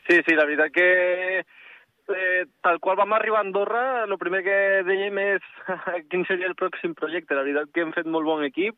Sí, 0.08 0.20
sí, 0.26 0.36
la 0.36 0.46
veritat 0.46 0.74
que 0.74 0.88
eh, 2.10 2.46
tal 2.62 2.80
qual 2.80 2.98
vam 2.98 3.14
arribar 3.14 3.40
a 3.40 3.46
Andorra, 3.46 3.84
el 4.04 4.18
primer 4.18 4.42
que 4.46 4.58
dèiem 4.88 5.18
és 5.22 5.48
quin 6.10 6.26
seria 6.26 6.50
el 6.50 6.58
pròxim 6.60 6.96
projecte. 6.98 7.36
La 7.36 7.46
veritat 7.46 7.74
que 7.74 7.86
hem 7.86 7.94
fet 7.96 8.10
molt 8.10 8.26
bon 8.26 8.44
equip. 8.48 8.78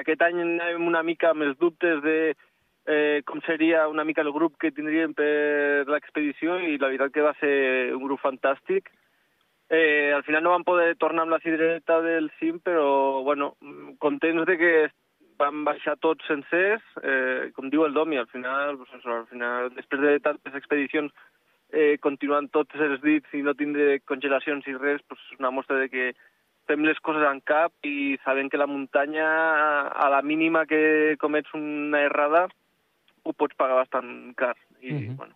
Aquest 0.00 0.22
any 0.26 0.40
anem 0.42 0.86
una 0.86 1.02
mica 1.06 1.30
amb 1.30 1.46
els 1.46 1.58
dubtes 1.58 2.02
de 2.02 2.18
eh, 2.86 3.22
com 3.26 3.40
seria 3.46 3.86
una 3.88 4.04
mica 4.04 4.22
el 4.22 4.32
grup 4.32 4.56
que 4.62 4.72
tindríem 4.74 5.14
per 5.14 5.86
l'expedició 5.90 6.58
i 6.62 6.78
la 6.78 6.88
veritat 6.88 7.12
que 7.14 7.26
va 7.26 7.34
ser 7.40 7.56
un 7.94 8.04
grup 8.06 8.22
fantàstic. 8.22 8.90
Eh, 9.68 10.12
al 10.14 10.22
final 10.22 10.44
no 10.44 10.54
vam 10.54 10.64
poder 10.66 10.94
tornar 10.94 11.24
amb 11.26 11.34
la 11.34 11.42
cirereta 11.42 12.00
del 12.00 12.30
cim, 12.38 12.60
però 12.62 13.22
bueno, 13.26 13.56
contents 13.98 14.46
de 14.46 14.56
que 14.60 14.74
vam 15.36 15.64
baixar 15.66 15.96
tots 16.00 16.24
sencers, 16.30 16.84
eh, 17.02 17.50
com 17.56 17.68
diu 17.70 17.84
el 17.84 17.92
Domi, 17.92 18.16
al 18.16 18.30
final, 18.30 18.78
pues 18.78 18.94
al 19.04 19.26
final 19.26 19.72
després 19.74 20.00
de 20.00 20.20
tantes 20.24 20.54
expedicions 20.54 21.12
eh, 21.72 21.98
continuant 22.02 22.50
tots 22.52 22.74
els 22.80 23.00
dits 23.02 23.32
i 23.34 23.42
no 23.42 23.54
tindre 23.54 24.00
congelacions 24.04 24.66
i 24.66 24.76
res, 24.76 25.02
pues, 25.08 25.20
és 25.32 25.40
una 25.40 25.50
mostra 25.50 25.78
de 25.80 25.88
que 25.92 26.12
fem 26.66 26.84
les 26.84 26.98
coses 26.98 27.24
en 27.28 27.40
cap 27.46 27.72
i 27.86 28.18
sabem 28.24 28.50
que 28.50 28.58
la 28.58 28.66
muntanya, 28.66 29.26
a 29.88 30.08
la 30.10 30.22
mínima 30.22 30.66
que 30.66 31.16
comets 31.22 31.54
una 31.54 32.02
errada, 32.06 32.46
ho 33.22 33.32
pots 33.32 33.58
pagar 33.58 33.80
bastant 33.82 34.34
car. 34.34 34.56
I, 34.80 34.92
uh 34.92 34.98
-huh. 34.98 35.16
bueno, 35.16 35.34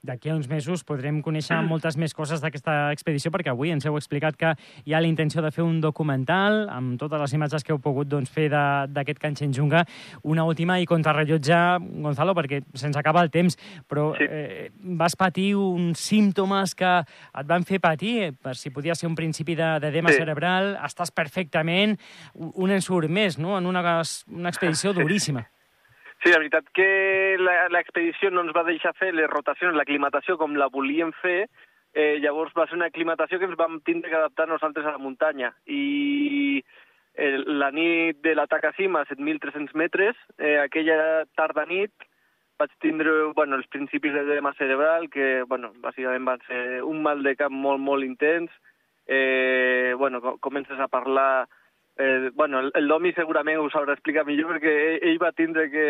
D'aquí 0.00 0.30
a 0.30 0.34
uns 0.34 0.48
mesos 0.48 0.80
podrem 0.88 1.18
conèixer 1.20 1.58
moltes 1.60 1.98
més 2.00 2.14
coses 2.16 2.40
d'aquesta 2.40 2.88
expedició, 2.94 3.28
perquè 3.34 3.52
avui 3.52 3.68
ens 3.74 3.84
heu 3.84 3.98
explicat 3.98 4.38
que 4.40 4.54
hi 4.88 4.94
ha 4.96 5.00
la 5.02 5.10
intenció 5.10 5.42
de 5.44 5.50
fer 5.52 5.60
un 5.60 5.76
documental 5.84 6.62
amb 6.72 6.96
totes 7.00 7.20
les 7.20 7.34
imatges 7.36 7.66
que 7.66 7.74
heu 7.74 7.82
pogut 7.84 8.08
doncs, 8.08 8.32
fer 8.32 8.48
d'aquest 8.48 9.20
Canchenjunga. 9.20 9.84
Una 10.24 10.46
última 10.48 10.78
i 10.80 10.88
contrarrellotge, 10.88 11.60
Gonzalo, 12.00 12.32
perquè 12.38 12.62
se'ns 12.72 12.96
acaba 12.96 13.20
el 13.26 13.28
temps, 13.34 13.58
però 13.84 14.14
sí. 14.16 14.24
eh, 14.24 14.70
vas 14.96 15.18
patir 15.20 15.52
uns 15.60 16.00
símptomes 16.00 16.72
que 16.74 16.96
et 17.04 17.52
van 17.52 17.68
fer 17.68 17.82
patir, 17.84 18.32
per 18.40 18.56
si 18.56 18.72
podia 18.72 18.96
ser 18.96 19.10
un 19.10 19.20
principi 19.20 19.52
d'edema 19.52 20.08
de, 20.08 20.16
sí. 20.16 20.24
cerebral, 20.24 20.78
estàs 20.80 21.12
perfectament, 21.12 21.98
un 22.40 22.72
ensurt 22.72 23.12
més, 23.12 23.36
no?, 23.36 23.58
en 23.60 23.68
una, 23.68 24.00
una 24.32 24.48
expedició 24.48 24.96
duríssima. 24.96 25.44
Sí. 25.44 25.59
Sí, 26.20 26.28
la 26.28 26.38
veritat 26.38 26.66
que 26.76 26.86
l'expedició 27.72 28.28
no 28.30 28.42
ens 28.44 28.52
va 28.52 28.66
deixar 28.66 28.92
fer 28.98 29.14
les 29.16 29.30
rotacions, 29.30 29.76
l'aclimatació 29.76 30.36
com 30.36 30.52
la 30.58 30.68
volíem 30.68 31.14
fer, 31.22 31.46
eh, 31.94 32.18
llavors 32.20 32.52
va 32.56 32.66
ser 32.68 32.76
una 32.76 32.90
aclimatació 32.92 33.38
que 33.38 33.48
ens 33.48 33.56
vam 33.56 33.78
tindre 33.86 34.10
que 34.10 34.18
adaptar 34.18 34.46
nosaltres 34.48 34.84
a 34.84 34.92
la 34.92 35.00
muntanya. 35.00 35.54
I 35.64 36.60
eh, 37.14 37.38
la 37.46 37.70
nit 37.72 38.20
de 38.20 38.34
l'atac 38.36 38.68
a 38.68 38.72
cima, 38.76 39.00
a 39.00 39.08
7.300 39.08 39.72
metres, 39.74 40.18
eh, 40.36 40.58
aquella 40.60 41.24
tarda 41.40 41.64
nit, 41.70 41.92
vaig 42.60 42.74
tindre 42.84 43.32
bueno, 43.32 43.56
els 43.56 43.70
principis 43.72 44.12
de 44.12 44.26
demà 44.28 44.52
cerebral, 44.58 45.08
que 45.08 45.42
bueno, 45.48 45.72
bàsicament 45.80 46.28
van 46.28 46.44
ser 46.44 46.82
un 46.84 47.00
mal 47.02 47.24
de 47.24 47.32
cap 47.40 47.52
molt, 47.52 47.80
molt 47.80 48.04
intens. 48.04 48.52
Eh, 49.08 49.94
bueno, 49.96 50.20
comences 50.44 50.78
a 50.78 50.88
parlar 50.92 51.48
Eh, 52.02 52.30
bueno, 52.34 52.60
el, 52.60 52.70
el 52.74 52.88
Domi 52.88 53.12
segurament 53.12 53.58
ho 53.60 53.66
sabrà 53.68 53.92
explicar 53.92 54.22
millor 54.24 54.54
perquè 54.54 54.70
ell, 54.86 55.02
ell 55.10 55.18
va 55.20 55.34
tindre 55.36 55.66
que 55.68 55.84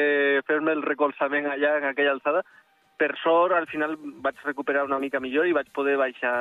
fer-me 0.49 0.75
el 0.75 0.83
recolzament 0.83 1.47
allà 1.47 1.77
en 1.79 1.87
aquella 1.87 2.17
alçada. 2.17 2.43
Per 2.99 3.13
sort, 3.23 3.55
al 3.55 3.69
final 3.71 3.95
vaig 4.25 4.41
recuperar 4.43 4.83
una 4.89 4.99
mica 4.99 5.21
millor 5.23 5.47
i 5.47 5.55
vaig 5.55 5.71
poder 5.77 5.95
baixar 6.01 6.35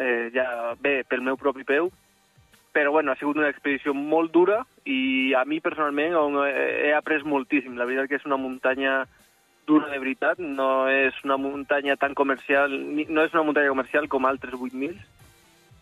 eh, 0.00 0.32
ja 0.32 0.72
bé 0.80 1.02
pel 1.04 1.20
meu 1.26 1.36
propi 1.36 1.66
peu. 1.68 1.90
Però 2.72 2.94
bueno, 2.94 3.12
ha 3.12 3.20
sigut 3.20 3.36
una 3.36 3.50
expedició 3.52 3.92
molt 3.92 4.32
dura 4.32 4.62
i 4.88 5.34
a 5.36 5.44
mi 5.44 5.60
personalment 5.60 6.16
he 6.48 6.94
après 6.96 7.24
moltíssim. 7.24 7.76
La 7.76 7.84
veritat 7.88 8.08
que 8.08 8.20
és 8.20 8.26
una 8.28 8.40
muntanya 8.40 9.02
dura 9.66 9.90
de 9.92 10.00
veritat, 10.00 10.40
no 10.40 10.88
és 10.88 11.16
una 11.24 11.36
muntanya 11.36 11.96
tan 12.00 12.14
comercial, 12.14 12.72
no 12.72 13.28
és 13.28 13.36
una 13.36 13.44
muntanya 13.44 13.72
comercial 13.72 14.08
com 14.08 14.24
altres 14.24 14.54
8.000, 14.54 14.96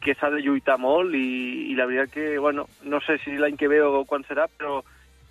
que 0.04 0.14
s'ha 0.18 0.30
de 0.34 0.42
lluitar 0.44 0.76
molt 0.80 1.14
i, 1.16 1.70
i 1.72 1.78
la 1.78 1.86
veritat 1.88 2.12
que, 2.14 2.26
bueno, 2.38 2.66
no 2.84 3.00
sé 3.04 3.16
si 3.24 3.38
l'any 3.40 3.56
que 3.60 3.70
ve 3.72 3.80
o 3.82 4.04
quan 4.08 4.26
serà, 4.28 4.46
però 4.46 4.82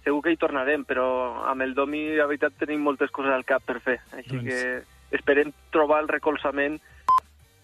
segur 0.03 0.23
que 0.25 0.33
hi 0.33 0.39
tornarem, 0.39 0.83
però 0.83 1.05
amb 1.47 1.63
el 1.63 1.75
Domi, 1.77 2.09
la 2.17 2.27
veritat, 2.27 2.57
tenim 2.59 2.83
moltes 2.83 3.13
coses 3.15 3.31
al 3.31 3.45
cap 3.47 3.63
per 3.65 3.79
fer. 3.85 3.99
Així 4.17 4.35
doncs... 4.35 4.49
que 4.49 5.17
esperem 5.19 5.53
trobar 5.71 6.01
el 6.03 6.09
recolzament 6.11 6.79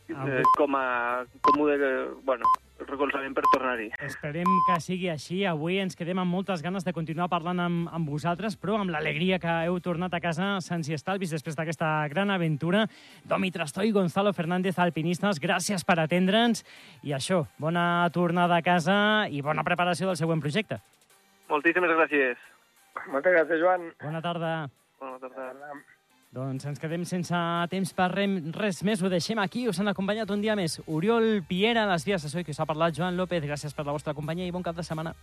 eh, 0.10 0.44
com 0.56 0.78
a 0.78 1.26
com 1.42 1.66
de, 1.68 1.92
bueno, 2.24 2.48
recolzament 2.88 3.36
per 3.36 3.44
tornar-hi. 3.54 3.90
Esperem 4.06 4.50
que 4.68 4.78
sigui 4.84 5.10
així. 5.12 5.42
Avui 5.48 5.80
ens 5.82 5.98
quedem 6.00 6.20
amb 6.22 6.32
moltes 6.32 6.64
ganes 6.66 6.86
de 6.88 6.94
continuar 6.96 7.30
parlant 7.32 7.60
amb, 7.64 7.90
amb 7.92 8.10
vosaltres, 8.10 8.56
però 8.60 8.80
amb 8.80 8.94
l'alegria 8.94 9.40
que 9.42 9.56
heu 9.68 9.80
tornat 9.84 10.14
a 10.14 10.22
casa 10.24 10.52
sense 10.66 10.94
estalvis 10.96 11.34
després 11.36 11.58
d'aquesta 11.58 12.08
gran 12.12 12.32
aventura. 12.32 12.86
Domi 13.28 13.52
Trastoi, 13.52 13.92
Gonzalo 13.96 14.34
Fernández, 14.34 14.80
alpinistes, 14.80 15.42
gràcies 15.44 15.86
per 15.86 16.00
atendre'ns. 16.00 16.64
I 17.04 17.16
això, 17.18 17.46
bona 17.60 18.10
tornada 18.16 18.60
a 18.60 18.66
casa 18.66 19.28
i 19.30 19.44
bona 19.46 19.66
preparació 19.68 20.10
del 20.10 20.20
següent 20.20 20.42
projecte. 20.42 20.80
Moltíssimes 21.50 21.96
gràcies. 21.98 22.50
Moltes 23.08 23.34
gràcies, 23.34 23.62
Joan. 23.62 23.90
Bona 24.04 24.22
tarda. 24.22 24.58
Bona 25.00 25.18
tarda. 25.20 25.99
Doncs 26.30 26.62
ens 26.70 26.78
quedem 26.78 27.02
sense 27.10 27.38
temps 27.72 27.92
per 27.98 28.06
res 28.14 28.84
més. 28.86 29.02
Ho 29.02 29.10
deixem 29.10 29.40
aquí. 29.42 29.64
Us 29.66 29.80
han 29.82 29.90
acompanyat 29.90 30.30
un 30.30 30.44
dia 30.44 30.54
més 30.54 30.76
Oriol 30.86 31.40
Piera, 31.50 31.88
a 31.88 31.90
les 31.90 32.06
vies 32.06 32.22
de 32.22 32.30
so, 32.30 32.44
que 32.46 32.54
us 32.54 32.60
ha 32.62 32.68
parlat 32.70 32.94
Joan 32.94 33.18
López. 33.18 33.42
Gràcies 33.50 33.74
per 33.74 33.88
la 33.88 33.96
vostra 33.96 34.14
companyia 34.14 34.46
i 34.46 34.54
bon 34.54 34.62
cap 34.62 34.78
de 34.78 34.86
setmana. 34.86 35.16